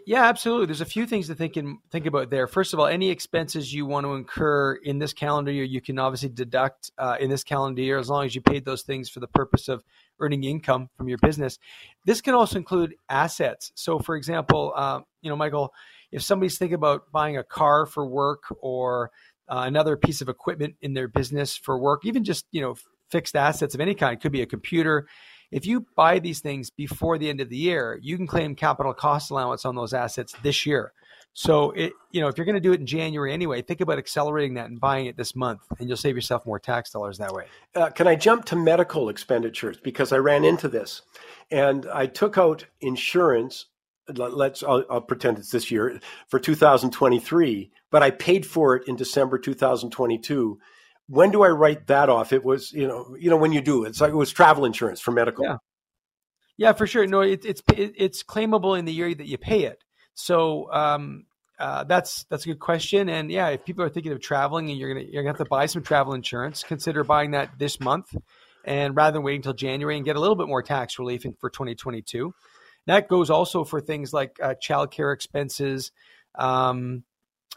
Yeah, 0.04 0.24
absolutely. 0.24 0.66
There's 0.66 0.80
a 0.80 0.84
few 0.84 1.06
things 1.06 1.28
to 1.28 1.36
think 1.36 1.56
in, 1.56 1.78
think 1.92 2.06
about 2.06 2.28
there. 2.28 2.48
First 2.48 2.74
of 2.74 2.80
all, 2.80 2.86
any 2.86 3.08
expenses 3.08 3.72
you 3.72 3.86
want 3.86 4.04
to 4.04 4.14
incur 4.14 4.74
in 4.74 4.98
this 4.98 5.12
calendar 5.12 5.52
year, 5.52 5.62
you 5.62 5.80
can 5.80 5.96
obviously 6.00 6.28
deduct 6.28 6.90
uh, 6.98 7.16
in 7.20 7.30
this 7.30 7.44
calendar 7.44 7.80
year 7.82 7.96
as 7.96 8.08
long 8.10 8.24
as 8.24 8.34
you 8.34 8.40
paid 8.40 8.64
those 8.64 8.82
things 8.82 9.08
for 9.08 9.20
the 9.20 9.28
purpose 9.28 9.68
of 9.68 9.84
earning 10.18 10.42
income 10.42 10.88
from 10.96 11.08
your 11.08 11.18
business. 11.18 11.60
This 12.04 12.20
can 12.20 12.34
also 12.34 12.56
include 12.56 12.96
assets. 13.08 13.70
So, 13.76 14.00
for 14.00 14.16
example, 14.16 14.72
uh, 14.74 15.02
you 15.22 15.30
know, 15.30 15.36
Michael, 15.36 15.72
if 16.10 16.20
somebody's 16.22 16.58
thinking 16.58 16.74
about 16.74 17.12
buying 17.12 17.36
a 17.36 17.44
car 17.44 17.86
for 17.86 18.04
work 18.08 18.42
or 18.60 19.12
uh, 19.48 19.62
another 19.66 19.96
piece 19.96 20.20
of 20.20 20.28
equipment 20.28 20.74
in 20.80 20.94
their 20.94 21.06
business 21.06 21.56
for 21.56 21.78
work, 21.78 22.04
even 22.04 22.24
just 22.24 22.44
you 22.50 22.60
know 22.60 22.74
fixed 23.08 23.36
assets 23.36 23.72
of 23.76 23.80
any 23.80 23.94
kind, 23.94 24.14
it 24.14 24.20
could 24.20 24.32
be 24.32 24.42
a 24.42 24.46
computer 24.46 25.06
if 25.50 25.66
you 25.66 25.86
buy 25.96 26.18
these 26.18 26.40
things 26.40 26.70
before 26.70 27.18
the 27.18 27.28
end 27.28 27.40
of 27.40 27.48
the 27.48 27.56
year, 27.56 27.98
you 28.02 28.16
can 28.16 28.26
claim 28.26 28.54
capital 28.54 28.92
cost 28.94 29.30
allowance 29.30 29.64
on 29.64 29.74
those 29.74 29.92
assets 29.92 30.34
this 30.42 30.66
year. 30.66 30.92
So 31.38 31.72
it, 31.72 31.92
you 32.12 32.22
know, 32.22 32.28
if 32.28 32.38
you're 32.38 32.46
going 32.46 32.54
to 32.54 32.62
do 32.62 32.72
it 32.72 32.80
in 32.80 32.86
January 32.86 33.30
anyway, 33.30 33.60
think 33.60 33.82
about 33.82 33.98
accelerating 33.98 34.54
that 34.54 34.70
and 34.70 34.80
buying 34.80 35.04
it 35.04 35.18
this 35.18 35.36
month, 35.36 35.60
and 35.78 35.86
you'll 35.86 35.98
save 35.98 36.16
yourself 36.16 36.46
more 36.46 36.58
tax 36.58 36.90
dollars 36.90 37.18
that 37.18 37.30
way. 37.34 37.44
Uh, 37.74 37.90
can 37.90 38.06
I 38.06 38.16
jump 38.16 38.46
to 38.46 38.56
medical 38.56 39.10
expenditures 39.10 39.76
because 39.76 40.12
I 40.12 40.16
ran 40.16 40.46
into 40.46 40.66
this, 40.66 41.02
and 41.50 41.84
I 41.92 42.06
took 42.06 42.38
out 42.38 42.64
insurance. 42.80 43.66
Let's 44.08 44.62
I'll, 44.62 44.84
I'll 44.88 45.02
pretend 45.02 45.36
it's 45.36 45.50
this 45.50 45.70
year 45.70 46.00
for 46.28 46.38
2023, 46.38 47.70
but 47.90 48.02
I 48.02 48.12
paid 48.12 48.46
for 48.46 48.76
it 48.76 48.88
in 48.88 48.96
December 48.96 49.38
2022 49.38 50.58
when 51.08 51.30
do 51.30 51.42
I 51.42 51.48
write 51.48 51.86
that 51.86 52.08
off? 52.08 52.32
It 52.32 52.44
was, 52.44 52.72
you 52.72 52.86
know, 52.86 53.16
you 53.18 53.30
know, 53.30 53.36
when 53.36 53.52
you 53.52 53.60
do, 53.60 53.84
it's 53.84 54.00
like 54.00 54.12
it 54.12 54.16
was 54.16 54.32
travel 54.32 54.64
insurance 54.64 55.00
for 55.00 55.12
medical. 55.12 55.44
Yeah, 55.44 55.56
yeah, 56.56 56.72
for 56.72 56.86
sure. 56.86 57.06
No, 57.06 57.20
it, 57.20 57.44
it's 57.44 57.62
it's 57.68 58.22
claimable 58.22 58.78
in 58.78 58.84
the 58.84 58.92
year 58.92 59.14
that 59.14 59.26
you 59.26 59.38
pay 59.38 59.64
it. 59.64 59.82
So 60.14 60.72
um, 60.72 61.26
uh, 61.58 61.84
that's 61.84 62.24
that's 62.24 62.44
a 62.44 62.48
good 62.48 62.58
question. 62.58 63.08
And 63.08 63.30
yeah, 63.30 63.48
if 63.48 63.64
people 63.64 63.84
are 63.84 63.88
thinking 63.88 64.12
of 64.12 64.20
traveling 64.20 64.70
and 64.70 64.78
you're 64.78 64.92
gonna 64.92 65.06
you're 65.06 65.22
gonna 65.22 65.36
have 65.36 65.44
to 65.44 65.48
buy 65.48 65.66
some 65.66 65.82
travel 65.82 66.14
insurance, 66.14 66.62
consider 66.62 67.04
buying 67.04 67.32
that 67.32 67.58
this 67.58 67.78
month, 67.78 68.14
and 68.64 68.96
rather 68.96 69.14
than 69.14 69.22
waiting 69.22 69.38
until 69.38 69.52
January 69.52 69.96
and 69.96 70.04
get 70.04 70.16
a 70.16 70.20
little 70.20 70.36
bit 70.36 70.48
more 70.48 70.62
tax 70.62 70.98
relief 70.98 71.24
in, 71.24 71.34
for 71.34 71.50
2022. 71.50 72.34
That 72.86 73.08
goes 73.08 73.30
also 73.30 73.64
for 73.64 73.80
things 73.80 74.12
like 74.12 74.38
uh, 74.40 74.54
childcare 74.62 75.12
expenses. 75.12 75.92
Um, 76.36 77.04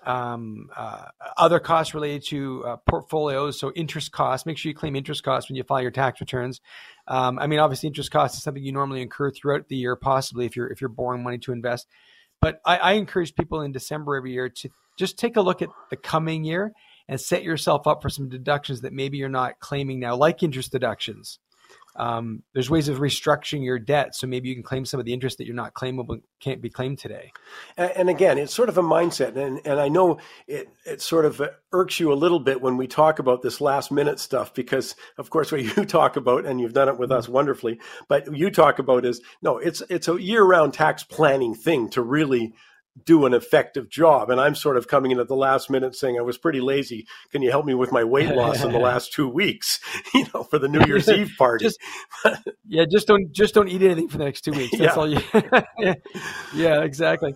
um, 0.06 0.70
uh, 0.76 1.06
other 1.38 1.60
costs 1.60 1.94
related 1.94 2.26
to 2.28 2.66
uh, 2.66 2.78
portfolios, 2.90 3.60
so 3.60 3.72
interest 3.74 4.12
costs. 4.12 4.46
Make 4.46 4.58
sure 4.58 4.70
you 4.70 4.76
claim 4.76 4.96
interest 4.96 5.24
costs 5.24 5.50
when 5.50 5.56
you 5.56 5.64
file 5.64 5.82
your 5.82 5.92
tax 5.92 6.20
returns. 6.20 6.62
Um, 7.08 7.40
I 7.40 7.48
mean, 7.48 7.60
obviously, 7.60 7.88
interest 7.88 8.12
costs 8.12 8.38
is 8.38 8.44
something 8.44 8.64
you 8.64 8.72
normally 8.72 9.02
incur 9.02 9.32
throughout 9.32 9.68
the 9.68 9.76
year, 9.76 9.96
possibly 9.96 10.46
if 10.46 10.56
you're 10.56 10.72
if 10.72 10.82
you're 10.82 10.90
borrowing 10.90 11.24
money 11.24 11.38
to 11.40 11.52
invest. 11.52 11.88
But 12.42 12.62
I, 12.66 12.78
I 12.78 12.92
encourage 12.94 13.36
people 13.36 13.62
in 13.62 13.72
December 13.72 14.16
every 14.16 14.32
year 14.32 14.50
to 14.50 14.70
just 14.98 15.18
take 15.18 15.36
a 15.36 15.42
look 15.42 15.62
at 15.62 15.70
the 15.90 15.98
coming 15.98 16.44
year 16.44 16.74
and 17.08 17.20
set 17.20 17.44
yourself 17.44 17.88
up 17.88 18.02
for 18.02 18.10
some 18.10 18.30
deductions 18.30 18.82
that 18.82 18.94
maybe 18.94 19.18
you're 19.18 19.30
not 19.30 19.60
claiming 19.60 20.00
now, 20.00 20.16
like 20.16 20.44
interest 20.44 20.72
deductions. 20.72 21.40
Um, 21.96 22.44
there's 22.54 22.70
ways 22.70 22.88
of 22.88 23.00
restructuring 23.00 23.64
your 23.64 23.78
debt, 23.78 24.16
so 24.16 24.26
maybe 24.26 24.48
you 24.48 24.56
can 24.56 24.64
claim 24.64 24.86
some 24.86 25.00
of 25.02 25.06
the 25.06 25.14
interest 25.14 25.38
that 25.38 25.46
you're 25.46 25.56
not 25.56 25.74
claimable 25.74 26.22
can't 26.40 26.62
be 26.62 26.70
claimed 26.70 26.98
today. 26.98 27.34
And, 27.76 27.92
and 27.92 28.10
again, 28.10 28.38
it's 28.38 28.54
sort 28.54 28.70
of 28.70 28.78
a 28.78 28.82
mindset, 28.82 29.36
and 29.36 29.60
and 29.66 29.80
I 29.80 29.90
know 29.90 30.20
it 30.48 30.70
it 30.86 31.02
sort 31.02 31.26
of 31.26 31.42
irks 31.74 32.00
you 32.00 32.14
a 32.14 32.16
little 32.16 32.40
bit 32.40 32.62
when 32.62 32.78
we 32.78 32.88
talk 32.88 33.20
about 33.20 33.42
this 33.42 33.60
last 33.60 33.92
minute 33.92 34.20
stuff 34.20 34.54
because, 34.54 34.96
of 35.18 35.30
course, 35.30 35.52
what 35.52 35.62
you 35.78 35.86
talk 35.86 36.16
about, 36.16 36.46
and 36.46 36.62
you've 36.62 36.74
done 36.74 36.88
it 36.88 36.98
with 36.98 37.12
us 37.12 37.28
wonderfully, 37.28 37.80
but 38.08 38.34
you 38.34 38.50
talk 38.50 38.80
about 38.80 39.06
is 39.06 39.22
no, 39.42 39.58
it's 39.58 39.82
it's 39.90 40.08
a 40.08 40.22
year 40.22 40.44
round 40.44 40.74
tax 40.74 41.04
planning 41.04 41.54
thing 41.54 41.90
to 41.90 42.02
really 42.02 42.54
do 43.06 43.26
an 43.26 43.34
effective 43.34 43.90
job. 43.90 44.30
And 44.30 44.40
I'm 44.40 44.56
sort 44.56 44.78
of 44.78 44.88
coming 44.88 45.12
in 45.12 45.20
at 45.20 45.28
the 45.28 45.36
last 45.36 45.70
minute 45.70 45.96
saying, 45.96 46.18
I 46.18 46.22
was 46.22 46.38
pretty 46.38 46.62
lazy. 46.62 47.06
Can 47.32 47.42
you 47.42 47.50
help 47.50 47.66
me 47.66 47.74
with 47.74 47.92
my 47.92 48.04
weight 48.04 48.30
loss 48.30 48.64
in 48.64 48.72
the 48.72 48.80
last 48.90 49.14
two 49.14 49.28
weeks, 49.28 49.80
you 50.14 50.26
know, 50.34 50.44
for 50.44 50.60
the 50.60 50.68
New 50.68 50.84
Year's 50.86 51.10
Eve 51.10 51.32
party? 51.38 51.66
Just, 51.66 51.80
yeah, 52.68 52.86
just 52.90 53.08
don't, 53.08 53.32
just 53.32 53.54
don't 53.54 53.70
eat 53.70 53.82
anything 53.82 54.10
for 54.10 54.18
the 54.18 54.26
next 54.26 54.42
two 54.42 54.52
weeks. 54.52 54.78
That's 54.78 54.96
yeah. 54.96 55.00
all 55.00 55.08
you, 55.08 55.22
yeah, 55.80 55.94
yeah, 56.54 56.82
exactly. 56.82 57.34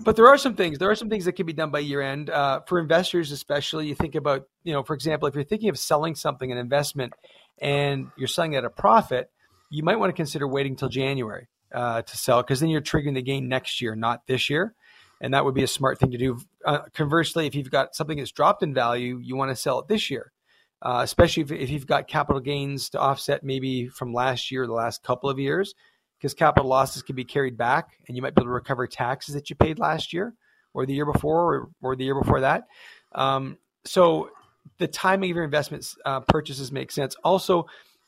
But 0.00 0.14
there 0.14 0.28
are 0.28 0.38
some 0.38 0.54
things, 0.54 0.78
there 0.78 0.90
are 0.90 0.94
some 0.94 1.08
things 1.08 1.24
that 1.24 1.32
can 1.32 1.46
be 1.46 1.52
done 1.52 1.70
by 1.70 1.80
year 1.80 2.00
end 2.00 2.30
uh, 2.30 2.60
for 2.66 2.78
investors, 2.78 3.32
especially 3.32 3.88
you 3.88 3.96
think 3.96 4.14
about, 4.14 4.44
you 4.62 4.72
know, 4.72 4.84
for 4.84 4.94
example, 4.94 5.26
if 5.26 5.34
you're 5.34 5.42
thinking 5.42 5.70
of 5.70 5.78
selling 5.78 6.14
something, 6.14 6.52
an 6.52 6.58
investment 6.58 7.14
and 7.60 8.10
you're 8.16 8.28
selling 8.28 8.54
at 8.54 8.64
a 8.64 8.70
profit, 8.70 9.28
you 9.70 9.82
might 9.82 9.96
want 9.96 10.10
to 10.10 10.14
consider 10.14 10.46
waiting 10.46 10.76
till 10.76 10.88
January 10.88 11.48
uh, 11.72 12.02
to 12.02 12.16
sell 12.16 12.42
because 12.42 12.60
then 12.60 12.68
you're 12.68 12.80
triggering 12.80 13.14
the 13.14 13.22
gain 13.22 13.48
next 13.48 13.80
year, 13.80 13.94
not 13.94 14.26
this 14.26 14.50
year. 14.50 14.74
And 15.20 15.34
that 15.34 15.44
would 15.44 15.54
be 15.54 15.64
a 15.64 15.68
smart 15.68 15.98
thing 15.98 16.12
to 16.12 16.18
do. 16.18 16.38
Uh, 16.64 16.80
conversely, 16.94 17.46
if 17.46 17.54
you've 17.54 17.70
got 17.70 17.94
something 17.94 18.18
that's 18.18 18.30
dropped 18.30 18.62
in 18.62 18.72
value, 18.72 19.18
you 19.20 19.36
want 19.36 19.50
to 19.50 19.56
sell 19.56 19.80
it 19.80 19.88
this 19.88 20.10
year, 20.10 20.32
uh, 20.80 21.00
especially 21.02 21.42
if, 21.42 21.50
if, 21.50 21.70
you've 21.70 21.86
got 21.86 22.06
capital 22.06 22.40
gains 22.40 22.90
to 22.90 23.00
offset 23.00 23.42
maybe 23.42 23.88
from 23.88 24.12
last 24.12 24.50
year, 24.50 24.66
the 24.66 24.72
last 24.72 25.02
couple 25.02 25.28
of 25.28 25.38
years, 25.38 25.74
because 26.18 26.34
capital 26.34 26.68
losses 26.68 27.02
can 27.02 27.16
be 27.16 27.24
carried 27.24 27.56
back 27.56 27.98
and 28.06 28.16
you 28.16 28.22
might 28.22 28.34
be 28.34 28.42
able 28.42 28.50
to 28.50 28.54
recover 28.54 28.86
taxes 28.86 29.34
that 29.34 29.50
you 29.50 29.56
paid 29.56 29.78
last 29.78 30.12
year 30.12 30.34
or 30.72 30.86
the 30.86 30.94
year 30.94 31.06
before 31.06 31.54
or, 31.54 31.68
or 31.82 31.96
the 31.96 32.04
year 32.04 32.20
before 32.20 32.40
that. 32.42 32.64
Um, 33.12 33.58
so 33.84 34.30
the 34.78 34.86
timing 34.86 35.30
of 35.30 35.36
your 35.36 35.44
investments 35.44 35.96
uh, 36.04 36.20
purchases 36.20 36.70
makes 36.70 36.94
sense. 36.94 37.16
Also, 37.24 37.66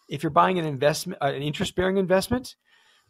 if 0.09 0.23
you're 0.23 0.31
buying 0.31 0.59
an 0.59 0.64
investment, 0.64 1.21
uh, 1.23 1.26
an 1.26 1.43
interest 1.43 1.75
bearing 1.75 1.97
investment, 1.97 2.57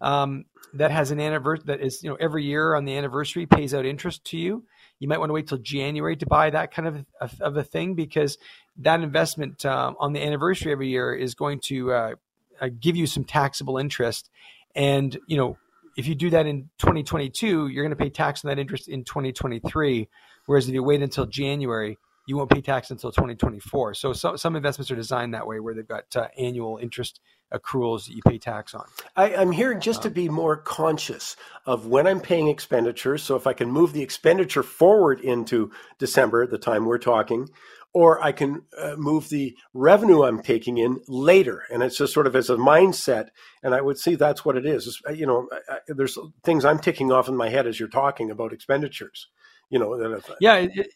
um, 0.00 0.44
that 0.74 0.90
has 0.90 1.10
an 1.10 1.20
anniversary 1.20 1.64
that 1.66 1.80
is 1.80 2.02
you 2.02 2.10
know 2.10 2.16
every 2.20 2.44
year 2.44 2.74
on 2.74 2.84
the 2.84 2.96
anniversary 2.96 3.46
pays 3.46 3.74
out 3.74 3.84
interest 3.84 4.24
to 4.26 4.38
you. 4.38 4.64
You 4.98 5.08
might 5.08 5.18
want 5.18 5.30
to 5.30 5.34
wait 5.34 5.48
till 5.48 5.58
january 5.58 6.16
to 6.16 6.26
buy 6.26 6.50
that 6.50 6.72
kind 6.72 6.86
of, 6.86 7.04
of, 7.20 7.40
of 7.40 7.56
a 7.56 7.64
thing 7.64 7.94
because 7.94 8.36
that 8.78 9.00
investment 9.00 9.64
um, 9.64 9.96
on 9.98 10.12
the 10.12 10.22
anniversary 10.22 10.72
every 10.72 10.88
year 10.88 11.14
is 11.14 11.34
going 11.34 11.60
to 11.64 11.92
uh, 11.92 12.14
uh, 12.60 12.68
give 12.78 12.96
you 12.96 13.06
some 13.06 13.24
taxable 13.24 13.78
interest. 13.78 14.30
And 14.74 15.18
you 15.26 15.36
know 15.36 15.56
if 15.96 16.06
you 16.06 16.14
do 16.14 16.30
that 16.30 16.46
in 16.46 16.70
2022 16.78 17.68
you're 17.68 17.84
going 17.84 17.96
to 17.96 18.02
pay 18.02 18.10
tax 18.10 18.44
on 18.44 18.48
that 18.48 18.58
interest 18.58 18.88
in 18.88 19.04
2023 19.04 20.08
whereas 20.46 20.68
if 20.68 20.74
you 20.74 20.82
wait 20.82 21.02
until 21.02 21.26
january 21.26 21.98
you 22.30 22.36
won't 22.36 22.50
pay 22.50 22.60
tax 22.60 22.90
until 22.90 23.10
2024 23.10 23.94
so 23.94 24.12
some, 24.12 24.38
some 24.38 24.56
investments 24.56 24.90
are 24.90 24.96
designed 24.96 25.34
that 25.34 25.46
way 25.46 25.60
where 25.60 25.74
they've 25.74 25.86
got 25.86 26.04
uh, 26.16 26.28
annual 26.38 26.78
interest 26.78 27.20
accruals 27.52 28.06
that 28.06 28.14
you 28.14 28.22
pay 28.26 28.38
tax 28.38 28.74
on. 28.74 28.84
I, 29.16 29.30
am 29.30 29.52
here 29.52 29.74
just 29.74 30.00
um, 30.00 30.02
to 30.04 30.10
be 30.10 30.28
more 30.28 30.56
conscious 30.56 31.36
of 31.66 31.86
when 31.86 32.06
I'm 32.06 32.20
paying 32.20 32.48
expenditures. 32.48 33.22
So 33.22 33.36
if 33.36 33.46
I 33.46 33.52
can 33.52 33.70
move 33.70 33.92
the 33.92 34.02
expenditure 34.02 34.62
forward 34.62 35.20
into 35.20 35.70
December, 35.98 36.46
the 36.46 36.58
time 36.58 36.84
we're 36.84 36.98
talking, 36.98 37.48
or 37.92 38.22
I 38.22 38.32
can 38.32 38.62
uh, 38.78 38.94
move 38.96 39.28
the 39.28 39.56
revenue 39.74 40.22
I'm 40.22 40.42
taking 40.42 40.78
in 40.78 41.00
later. 41.08 41.64
And 41.70 41.82
it's 41.82 41.98
just 41.98 42.14
sort 42.14 42.28
of 42.28 42.36
as 42.36 42.48
a 42.48 42.56
mindset. 42.56 43.28
And 43.62 43.74
I 43.74 43.80
would 43.80 43.98
see 43.98 44.14
that's 44.14 44.44
what 44.44 44.56
it 44.56 44.64
is. 44.64 44.86
It's, 44.86 45.00
uh, 45.08 45.12
you 45.12 45.26
know, 45.26 45.48
I, 45.52 45.74
I, 45.74 45.78
there's 45.88 46.16
things 46.44 46.64
I'm 46.64 46.78
ticking 46.78 47.10
off 47.10 47.28
in 47.28 47.36
my 47.36 47.48
head 47.48 47.66
as 47.66 47.80
you're 47.80 47.88
talking 47.88 48.30
about 48.30 48.52
expenditures. 48.52 49.26
You 49.70 49.78
know, 49.78 50.20
yeah, 50.40 50.56
it, 50.56 50.92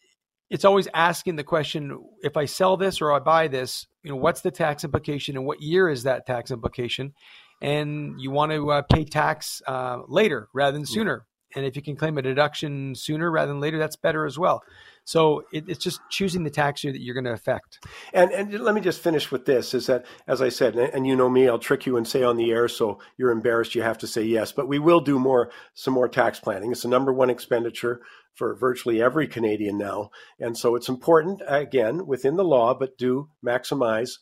it's 0.49 0.65
always 0.65 0.87
asking 0.93 1.35
the 1.35 1.43
question 1.43 1.97
if 2.21 2.37
I 2.37 2.45
sell 2.45 2.77
this 2.77 3.01
or 3.01 3.11
I 3.11 3.19
buy 3.19 3.47
this, 3.47 3.87
you 4.03 4.11
know, 4.11 4.17
what's 4.17 4.41
the 4.41 4.51
tax 4.51 4.83
implication 4.83 5.35
and 5.37 5.45
what 5.45 5.61
year 5.61 5.89
is 5.89 6.03
that 6.03 6.25
tax 6.25 6.51
implication? 6.51 7.13
And 7.61 8.19
you 8.19 8.31
want 8.31 8.51
to 8.51 8.71
uh, 8.71 8.81
pay 8.83 9.05
tax 9.05 9.61
uh, 9.65 9.99
later 10.07 10.49
rather 10.53 10.77
than 10.77 10.85
sooner. 10.85 11.25
And 11.55 11.65
if 11.65 11.75
you 11.75 11.81
can 11.81 11.95
claim 11.95 12.17
a 12.17 12.21
deduction 12.21 12.95
sooner 12.95 13.31
rather 13.31 13.51
than 13.51 13.61
later, 13.61 13.79
that's 13.79 13.95
better 13.95 14.25
as 14.25 14.37
well. 14.37 14.61
So 15.05 15.43
it, 15.53 15.69
it's 15.69 15.83
just 15.83 16.01
choosing 16.09 16.43
the 16.43 16.49
tax 16.49 16.83
year 16.83 16.91
that 16.91 17.01
you're 17.01 17.13
going 17.13 17.25
to 17.25 17.31
affect. 17.31 17.79
And 18.13 18.31
and 18.31 18.59
let 18.59 18.75
me 18.75 18.81
just 18.81 19.01
finish 19.01 19.31
with 19.31 19.45
this: 19.45 19.73
is 19.73 19.85
that 19.85 20.05
as 20.27 20.41
I 20.41 20.49
said, 20.49 20.75
and 20.75 21.07
you 21.07 21.15
know 21.15 21.29
me, 21.29 21.47
I'll 21.47 21.59
trick 21.59 21.85
you 21.85 21.95
and 21.95 22.07
say 22.07 22.23
on 22.23 22.37
the 22.37 22.51
air, 22.51 22.67
so 22.67 22.99
you're 23.17 23.31
embarrassed, 23.31 23.75
you 23.75 23.83
have 23.83 23.99
to 23.99 24.07
say 24.07 24.23
yes. 24.23 24.51
But 24.51 24.67
we 24.67 24.79
will 24.79 24.99
do 24.99 25.19
more, 25.19 25.51
some 25.75 25.93
more 25.93 26.09
tax 26.09 26.39
planning. 26.39 26.71
It's 26.71 26.81
the 26.81 26.89
number 26.89 27.13
one 27.13 27.29
expenditure 27.29 28.01
for 28.33 28.55
virtually 28.55 29.01
every 29.01 29.27
Canadian 29.27 29.77
now, 29.77 30.09
and 30.39 30.57
so 30.57 30.75
it's 30.75 30.89
important 30.89 31.41
again 31.47 32.05
within 32.05 32.35
the 32.35 32.43
law, 32.43 32.73
but 32.73 32.97
do 32.97 33.29
maximize 33.45 34.17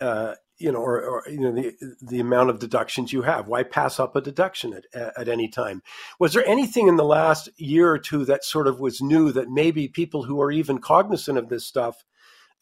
uh, 0.00 0.34
you 0.64 0.72
know, 0.72 0.78
or, 0.78 1.02
or, 1.02 1.22
you 1.28 1.40
know, 1.40 1.52
the 1.52 1.74
the 2.00 2.20
amount 2.20 2.48
of 2.48 2.58
deductions 2.58 3.12
you 3.12 3.20
have. 3.20 3.48
Why 3.48 3.64
pass 3.64 4.00
up 4.00 4.16
a 4.16 4.22
deduction 4.22 4.72
at, 4.94 5.12
at 5.18 5.28
any 5.28 5.46
time? 5.46 5.82
Was 6.18 6.32
there 6.32 6.46
anything 6.46 6.88
in 6.88 6.96
the 6.96 7.04
last 7.04 7.50
year 7.58 7.90
or 7.90 7.98
two 7.98 8.24
that 8.24 8.44
sort 8.44 8.66
of 8.66 8.80
was 8.80 9.02
new 9.02 9.30
that 9.32 9.50
maybe 9.50 9.88
people 9.88 10.22
who 10.22 10.40
are 10.40 10.50
even 10.50 10.78
cognizant 10.78 11.36
of 11.36 11.50
this 11.50 11.66
stuff 11.66 12.02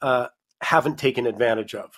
uh, 0.01 0.27
haven't 0.61 0.99
taken 0.99 1.27
advantage 1.27 1.77
of? 1.77 1.93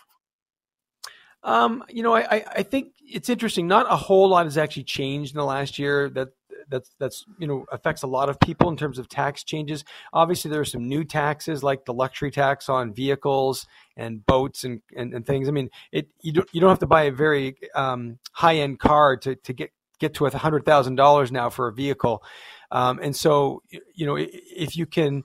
Um, 1.43 1.83
you 1.89 2.03
know, 2.03 2.15
I, 2.15 2.45
I 2.55 2.63
think 2.63 2.93
it's 3.01 3.31
interesting. 3.31 3.67
Not 3.67 3.91
a 3.91 3.97
whole 3.97 4.29
lot 4.29 4.45
has 4.45 4.59
actually 4.59 4.85
changed 4.85 5.33
in 5.35 5.39
the 5.39 5.45
last 5.47 5.79
year. 5.79 6.11
That 6.11 6.29
that's 6.69 6.91
that's 6.99 7.25
you 7.39 7.47
know 7.47 7.65
affects 7.73 8.03
a 8.03 8.07
lot 8.07 8.29
of 8.29 8.39
people 8.41 8.69
in 8.69 8.77
terms 8.77 8.99
of 8.99 9.09
tax 9.09 9.43
changes. 9.43 9.85
Obviously, 10.13 10.51
there 10.51 10.61
are 10.61 10.67
some 10.67 10.87
new 10.87 11.03
taxes 11.05 11.63
like 11.63 11.87
the 11.87 11.95
luxury 11.95 12.31
tax 12.31 12.69
on 12.69 12.93
vehicles 12.93 13.67
and 13.97 14.25
boats 14.27 14.65
and, 14.65 14.81
and, 14.97 15.15
and 15.15 15.27
things. 15.27 15.49
I 15.49 15.53
mean, 15.53 15.71
it 15.93 16.09
you 16.21 16.33
don't 16.33 16.49
you 16.53 16.61
don't 16.61 16.71
have 16.71 16.81
to 16.81 16.87
buy 16.87 17.05
a 17.05 17.13
very 17.13 17.57
um, 17.75 18.19
high 18.33 18.57
end 18.57 18.79
car 18.79 19.17
to 19.19 19.37
to 19.37 19.53
get 19.53 19.71
get 19.99 20.15
to 20.15 20.27
a 20.27 20.37
hundred 20.37 20.65
thousand 20.65 20.97
dollars 20.97 21.31
now 21.31 21.51
for 21.51 21.69
a 21.69 21.73
vehicle, 21.73 22.23
um, 22.71 22.99
and 23.03 23.15
so 23.15 23.63
you 23.95 24.07
know 24.07 24.17
if 24.19 24.77
you 24.77 24.87
can, 24.87 25.25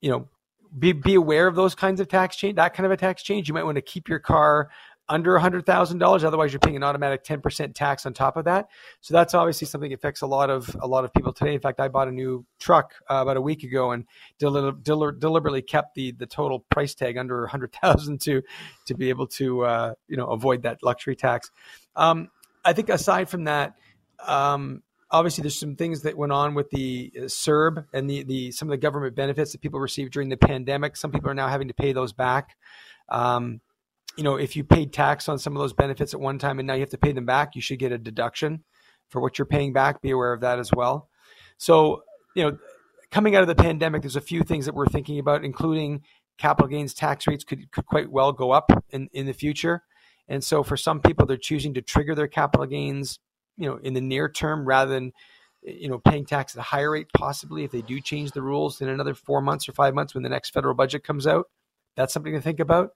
you 0.00 0.10
know. 0.10 0.28
Be, 0.76 0.92
be 0.92 1.14
aware 1.14 1.46
of 1.46 1.54
those 1.54 1.74
kinds 1.74 2.00
of 2.00 2.08
tax 2.08 2.36
change, 2.36 2.56
that 2.56 2.74
kind 2.74 2.84
of 2.84 2.92
a 2.92 2.98
tax 2.98 3.22
change. 3.22 3.48
You 3.48 3.54
might 3.54 3.64
want 3.64 3.76
to 3.76 3.82
keep 3.82 4.08
your 4.10 4.18
car 4.18 4.68
under 5.08 5.38
$100,000. 5.38 6.24
Otherwise, 6.24 6.52
you're 6.52 6.60
paying 6.60 6.76
an 6.76 6.82
automatic 6.82 7.24
10% 7.24 7.74
tax 7.74 8.06
on 8.06 8.12
top 8.12 8.36
of 8.36 8.44
that. 8.46 8.68
So 9.00 9.14
that's 9.14 9.34
obviously 9.34 9.66
something 9.66 9.90
that 9.90 9.96
affects 9.96 10.22
a 10.22 10.26
lot 10.26 10.50
of 10.50 10.74
a 10.80 10.86
lot 10.86 11.04
of 11.04 11.12
people 11.12 11.32
today. 11.32 11.54
In 11.54 11.60
fact, 11.60 11.80
I 11.80 11.88
bought 11.88 12.08
a 12.08 12.12
new 12.12 12.44
truck 12.58 12.94
uh, 13.08 13.16
about 13.16 13.36
a 13.36 13.40
week 13.40 13.62
ago 13.62 13.92
and 13.92 14.04
del- 14.38 14.72
del- 14.72 15.12
deliberately 15.12 15.62
kept 15.62 15.94
the 15.94 16.12
the 16.12 16.26
total 16.26 16.60
price 16.70 16.94
tag 16.94 17.16
under 17.16 17.40
100,000 17.42 18.20
to 18.22 18.42
to 18.86 18.94
be 18.94 19.08
able 19.10 19.26
to 19.28 19.64
uh, 19.64 19.94
you 20.08 20.16
know 20.16 20.26
avoid 20.26 20.62
that 20.62 20.82
luxury 20.82 21.16
tax. 21.16 21.50
Um, 21.94 22.30
I 22.64 22.72
think 22.72 22.88
aside 22.88 23.28
from 23.28 23.44
that. 23.44 23.74
Um, 24.26 24.82
obviously, 25.10 25.42
there's 25.42 25.58
some 25.58 25.76
things 25.76 26.02
that 26.02 26.16
went 26.16 26.32
on 26.32 26.54
with 26.54 26.70
the 26.70 27.12
uh, 27.16 27.20
CERB 27.22 27.86
and 27.92 28.08
the, 28.10 28.24
the 28.24 28.50
some 28.50 28.68
of 28.68 28.70
the 28.70 28.78
government 28.78 29.14
benefits 29.14 29.52
that 29.52 29.60
people 29.60 29.78
received 29.78 30.12
during 30.12 30.28
the 30.28 30.36
pandemic. 30.36 30.96
Some 30.96 31.12
people 31.12 31.30
are 31.30 31.34
now 31.34 31.48
having 31.48 31.68
to 31.68 31.74
pay 31.74 31.92
those 31.92 32.12
back. 32.12 32.56
Um, 33.08 33.60
you 34.16 34.24
know, 34.24 34.36
if 34.36 34.56
you 34.56 34.64
paid 34.64 34.92
tax 34.92 35.28
on 35.28 35.38
some 35.38 35.54
of 35.54 35.60
those 35.60 35.72
benefits 35.72 36.14
at 36.14 36.20
one 36.20 36.38
time 36.38 36.58
and 36.58 36.66
now 36.66 36.74
you 36.74 36.80
have 36.80 36.90
to 36.90 36.98
pay 36.98 37.12
them 37.12 37.26
back, 37.26 37.54
you 37.54 37.60
should 37.60 37.78
get 37.78 37.92
a 37.92 37.98
deduction 37.98 38.64
for 39.08 39.20
what 39.20 39.38
you're 39.38 39.46
paying 39.46 39.72
back. 39.72 40.00
Be 40.00 40.10
aware 40.10 40.32
of 40.32 40.40
that 40.40 40.58
as 40.58 40.72
well. 40.72 41.08
So, 41.58 42.02
you 42.34 42.42
know, 42.42 42.58
coming 43.10 43.36
out 43.36 43.42
of 43.42 43.48
the 43.48 43.54
pandemic, 43.54 44.02
there's 44.02 44.16
a 44.16 44.20
few 44.20 44.42
things 44.42 44.66
that 44.66 44.74
we're 44.74 44.86
thinking 44.86 45.18
about, 45.18 45.44
including 45.44 46.02
capital 46.38 46.68
gains 46.68 46.94
tax 46.94 47.26
rates 47.26 47.44
could, 47.44 47.70
could 47.70 47.86
quite 47.86 48.10
well 48.10 48.32
go 48.32 48.50
up 48.50 48.70
in, 48.90 49.08
in 49.12 49.26
the 49.26 49.32
future. 49.32 49.82
And 50.28 50.42
so 50.42 50.62
for 50.62 50.76
some 50.76 51.00
people, 51.00 51.26
they're 51.26 51.36
choosing 51.36 51.74
to 51.74 51.82
trigger 51.82 52.14
their 52.14 52.26
capital 52.26 52.66
gains, 52.66 53.20
you 53.56 53.68
know, 53.68 53.76
in 53.76 53.94
the 53.94 54.00
near 54.00 54.28
term 54.28 54.66
rather 54.66 54.92
than, 54.92 55.12
you 55.62 55.88
know, 55.88 55.98
paying 55.98 56.26
tax 56.26 56.54
at 56.54 56.60
a 56.60 56.64
higher 56.64 56.90
rate, 56.90 57.08
possibly 57.14 57.64
if 57.64 57.70
they 57.70 57.82
do 57.82 58.00
change 58.00 58.32
the 58.32 58.42
rules 58.42 58.80
in 58.80 58.88
another 58.88 59.14
four 59.14 59.40
months 59.40 59.68
or 59.68 59.72
five 59.72 59.94
months 59.94 60.14
when 60.14 60.22
the 60.22 60.28
next 60.28 60.50
federal 60.50 60.74
budget 60.74 61.04
comes 61.04 61.26
out. 61.26 61.46
That's 61.96 62.12
something 62.12 62.34
to 62.34 62.40
think 62.40 62.60
about 62.60 62.90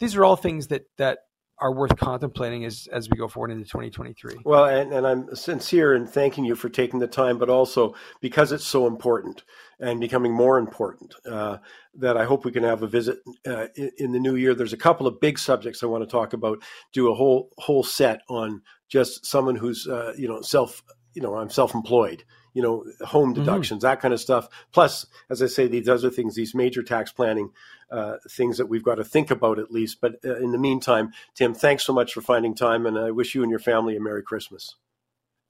these 0.00 0.16
are 0.16 0.24
all 0.24 0.36
things 0.36 0.66
that 0.68 0.82
that 0.98 1.18
are 1.60 1.74
worth 1.74 1.94
contemplating 1.96 2.64
as 2.64 2.88
as 2.90 3.08
we 3.10 3.16
go 3.16 3.28
forward 3.28 3.50
into 3.50 3.64
2023. 3.64 4.38
Well, 4.44 4.64
and, 4.64 4.92
and 4.92 5.06
I'm 5.06 5.34
sincere 5.36 5.94
in 5.94 6.06
thanking 6.06 6.44
you 6.44 6.56
for 6.56 6.68
taking 6.68 6.98
the 6.98 7.06
time, 7.06 7.38
but 7.38 7.50
also 7.50 7.94
because 8.20 8.50
it's 8.50 8.66
so 8.66 8.86
important 8.86 9.44
and 9.78 10.00
becoming 10.00 10.32
more 10.32 10.58
important. 10.58 11.14
Uh, 11.30 11.58
that 11.94 12.16
I 12.16 12.24
hope 12.24 12.44
we 12.44 12.52
can 12.52 12.62
have 12.62 12.82
a 12.82 12.86
visit 12.86 13.18
uh, 13.46 13.66
in, 13.76 13.90
in, 13.98 14.12
the 14.12 14.20
new 14.20 14.36
year. 14.36 14.54
There's 14.54 14.72
a 14.72 14.78
couple 14.78 15.06
of 15.06 15.20
big 15.20 15.38
subjects 15.38 15.82
I 15.82 15.86
want 15.86 16.02
to 16.02 16.10
talk 16.10 16.32
about. 16.32 16.62
Do 16.92 17.10
a 17.10 17.14
whole 17.14 17.50
whole 17.58 17.82
set 17.82 18.22
on 18.28 18.62
just 18.88 19.26
someone 19.26 19.56
who's 19.56 19.86
uh, 19.86 20.14
you 20.16 20.28
know 20.28 20.40
self 20.40 20.82
you 21.12 21.22
know 21.22 21.36
I'm 21.36 21.50
self-employed 21.50 22.24
you 22.52 22.62
know, 22.62 22.84
home 23.04 23.32
mm-hmm. 23.32 23.42
deductions, 23.42 23.78
mm-hmm. 23.78 23.90
that 23.90 24.00
kind 24.00 24.14
of 24.14 24.20
stuff. 24.20 24.48
Plus, 24.72 25.06
as 25.28 25.42
I 25.42 25.46
say, 25.46 25.66
these 25.66 25.88
other 25.88 26.10
things, 26.10 26.34
these 26.34 26.54
major 26.54 26.82
tax 26.82 27.12
planning 27.12 27.50
uh, 27.90 28.16
things 28.28 28.58
that 28.58 28.66
we've 28.66 28.84
got 28.84 28.96
to 28.96 29.04
think 29.04 29.30
about 29.30 29.58
at 29.58 29.70
least. 29.70 30.00
But 30.00 30.16
uh, 30.24 30.36
in 30.36 30.52
the 30.52 30.58
meantime, 30.58 31.12
Tim, 31.34 31.54
thanks 31.54 31.84
so 31.84 31.92
much 31.92 32.12
for 32.12 32.20
finding 32.20 32.54
time, 32.54 32.86
and 32.86 32.98
I 32.98 33.10
wish 33.10 33.34
you 33.34 33.42
and 33.42 33.50
your 33.50 33.60
family 33.60 33.96
a 33.96 34.00
Merry 34.00 34.22
Christmas. 34.22 34.76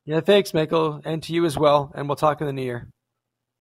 Yeah, 0.05 0.21
thanks, 0.21 0.55
Michael, 0.55 1.01
and 1.05 1.23
to 1.25 1.33
you 1.33 1.45
as 1.45 1.59
well. 1.59 1.93
And 1.95 2.09
we'll 2.09 2.17
talk 2.17 2.41
in 2.41 2.47
the 2.47 2.53
new 2.53 2.63
year. 2.63 2.89